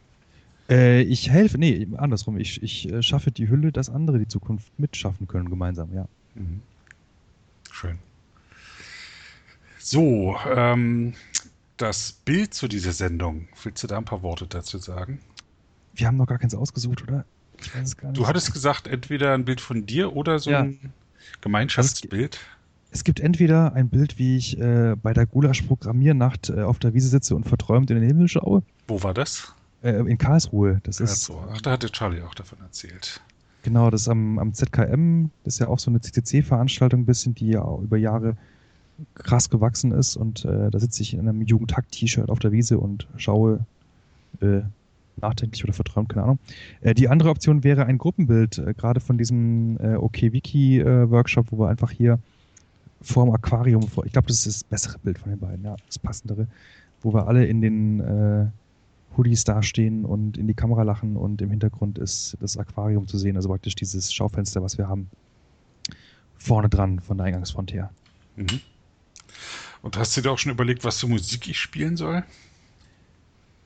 [0.68, 2.36] Äh, ich helfe, nee, andersrum.
[2.36, 6.08] Ich, ich äh, schaffe die Hülle, dass andere die Zukunft mitschaffen können, gemeinsam, ja.
[6.34, 6.60] Mhm.
[7.70, 7.98] Schön.
[9.78, 11.14] So, ähm,
[11.76, 15.20] das Bild zu dieser Sendung, willst du da ein paar Worte dazu sagen?
[15.94, 17.24] Wir haben noch gar keins ausgesucht, oder?
[18.12, 20.60] Du hattest gesagt, entweder ein Bild von dir oder so ja.
[20.60, 20.92] ein
[21.40, 22.38] Gemeinschaftsbild.
[22.90, 27.08] Es, gibt entweder ein Bild, wie ich äh, bei der Gulasch-Programmiernacht äh, auf der Wiese
[27.08, 28.62] sitze und verträumt in den Himmel schaue.
[28.86, 29.54] Wo war das?
[29.82, 30.80] Äh, in Karlsruhe.
[30.84, 31.44] Das Karlsruhe.
[31.44, 31.52] ist.
[31.52, 33.20] Ach, da hatte Charlie auch davon erzählt.
[33.62, 35.30] Genau, das ist am, am ZKM.
[35.44, 38.36] Das ist ja auch so eine CCC-Veranstaltung, ein bisschen, die ja über Jahre
[39.14, 43.06] krass gewachsen ist und äh, da sitze ich in einem Jugendtakt-T-Shirt auf der Wiese und
[43.16, 43.64] schaue
[44.40, 44.60] äh,
[45.22, 46.38] nachdenklich oder verträumt, keine Ahnung.
[46.80, 51.68] Äh, die andere Option wäre ein Gruppenbild, äh, gerade von diesem äh, OK-Wiki-Workshop, wo wir
[51.68, 52.18] einfach hier
[53.00, 55.76] vor dem Aquarium, vor, ich glaube, das ist das bessere Bild von den beiden, ja,
[55.86, 56.48] das passendere,
[57.00, 58.46] wo wir alle in den äh,
[59.16, 63.36] Hoodies dastehen und in die Kamera lachen und im Hintergrund ist das Aquarium zu sehen,
[63.36, 65.10] also praktisch dieses Schaufenster, was wir haben,
[66.38, 67.90] vorne dran von der Eingangsfront her.
[68.36, 68.60] Mhm.
[69.82, 72.24] Und hast du dir auch schon überlegt, was für Musik ich spielen soll?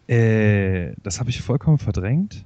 [0.08, 2.44] Äh, das habe ich vollkommen verdrängt.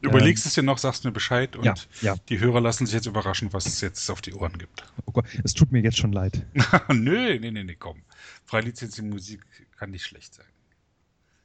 [0.00, 2.16] Überlegst ähm, es dir noch, sagst mir Bescheid und ja, ja.
[2.28, 4.84] die Hörer lassen sich jetzt überraschen, was es jetzt auf die Ohren gibt.
[5.06, 6.46] Oh Gott, es tut mir jetzt schon leid.
[6.92, 8.02] Nö, nee, nee, nee, komm.
[8.44, 9.42] Freilizenzierte Musik
[9.76, 10.46] kann nicht schlecht sein.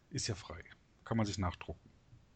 [0.09, 0.59] Ist ja frei.
[1.05, 1.89] Kann man sich nachdrucken.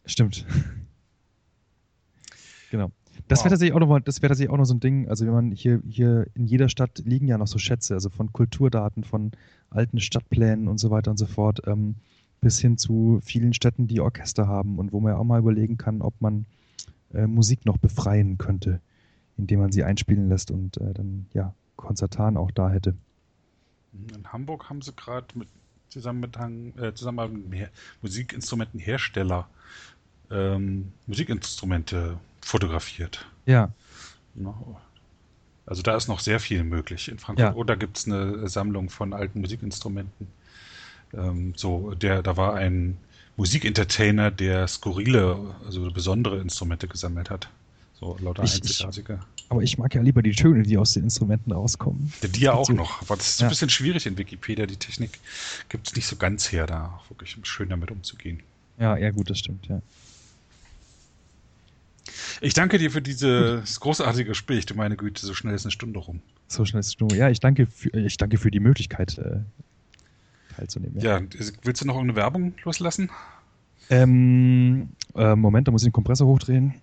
[0.06, 0.46] Stimmt.
[2.70, 2.90] genau.
[3.28, 5.08] Das wäre tatsächlich auch das wäre tatsächlich auch noch so ein Ding.
[5.08, 8.32] Also wenn man hier, hier in jeder Stadt liegen ja noch so Schätze, also von
[8.32, 9.32] Kulturdaten, von
[9.70, 11.96] alten Stadtplänen und so weiter und so fort, ähm,
[12.40, 15.76] bis hin zu vielen Städten, die Orchester haben und wo man ja auch mal überlegen
[15.78, 16.46] kann, ob man
[17.12, 18.80] äh, Musik noch befreien könnte,
[19.36, 22.94] indem man sie einspielen lässt und äh, dann ja Konzertan auch da hätte.
[23.92, 25.48] In Hamburg haben sie gerade mit
[25.88, 27.70] Zusammenhang, äh, Zusammenhang mit
[28.02, 29.48] Musikinstrumentenhersteller
[30.30, 33.26] ähm, Musikinstrumente fotografiert.
[33.46, 33.70] Ja.
[35.64, 37.48] Also da ist noch sehr viel möglich in Frankfurt.
[37.48, 37.54] Ja.
[37.54, 40.28] Oder gibt es eine Sammlung von alten Musikinstrumenten?
[41.16, 42.96] Ähm, so, der, da war ein
[43.36, 47.48] Musikentertainer, der skurrile, also besondere Instrumente gesammelt hat.
[47.98, 49.20] So lauter Ich- ich- einzigartige.
[49.48, 52.12] Aber ich mag ja lieber die Töne, die aus den Instrumenten rauskommen.
[52.34, 52.72] Die ja auch So.
[52.72, 53.00] noch.
[53.02, 53.46] Aber das ist Ja.
[53.46, 54.66] ein bisschen schwierig in Wikipedia.
[54.66, 55.20] Die Technik
[55.68, 58.40] gibt es nicht so ganz her, da wirklich schön damit umzugehen.
[58.78, 59.80] Ja, ja, gut, das stimmt, ja.
[62.40, 64.66] Ich danke dir für dieses großartige Gespräch.
[64.66, 66.20] Du meine Güte, so schnell ist eine Stunde rum.
[66.48, 67.12] So schnell ist es nur.
[67.14, 69.38] Ja, ich danke für, ich danke für die Möglichkeit, äh,
[70.56, 70.98] teilzunehmen.
[71.00, 71.20] Ja,
[71.62, 73.10] willst du noch irgendeine Werbung loslassen?
[73.90, 76.74] Ähm, äh, Moment, da muss ich den Kompressor hochdrehen.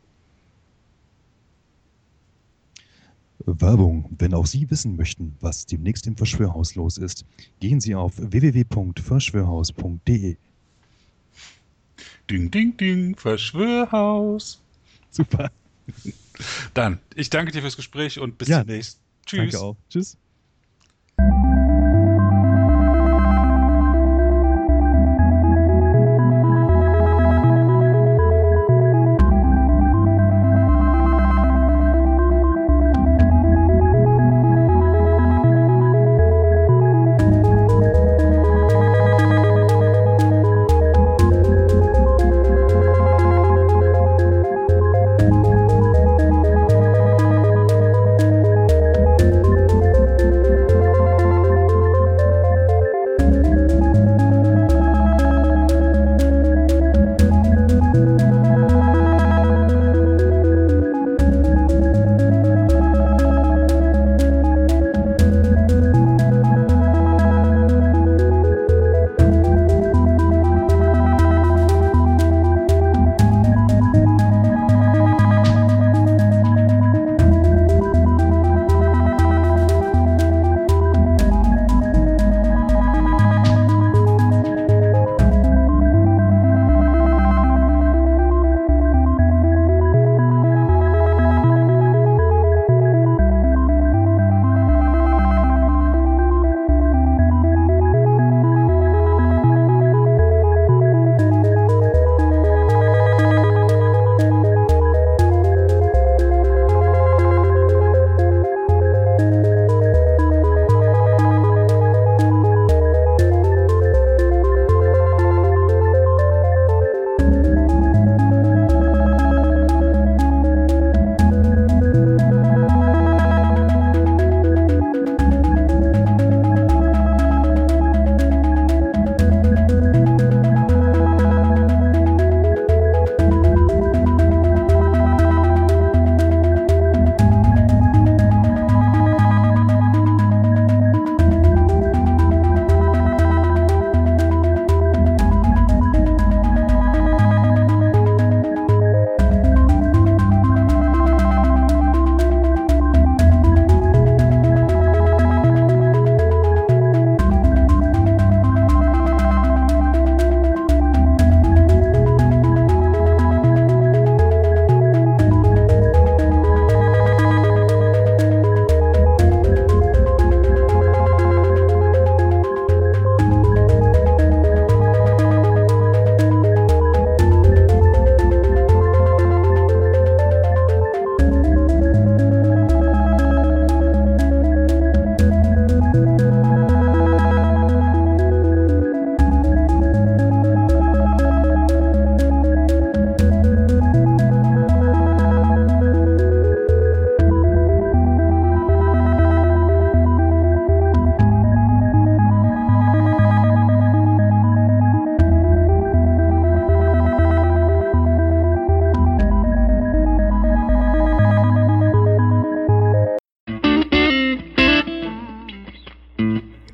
[3.45, 4.09] Werbung.
[4.17, 7.25] Wenn auch Sie wissen möchten, was demnächst im Verschwörhaus los ist,
[7.59, 10.37] gehen Sie auf www.verschwörhaus.de.
[12.29, 14.61] Ding, ding, ding, Verschwörhaus.
[15.09, 15.51] Super.
[16.73, 19.01] Dann, ich danke dir fürs Gespräch und bis Ja, demnächst.
[19.25, 19.39] Tschüss.
[19.39, 19.75] Danke auch.
[19.89, 20.15] Tschüss.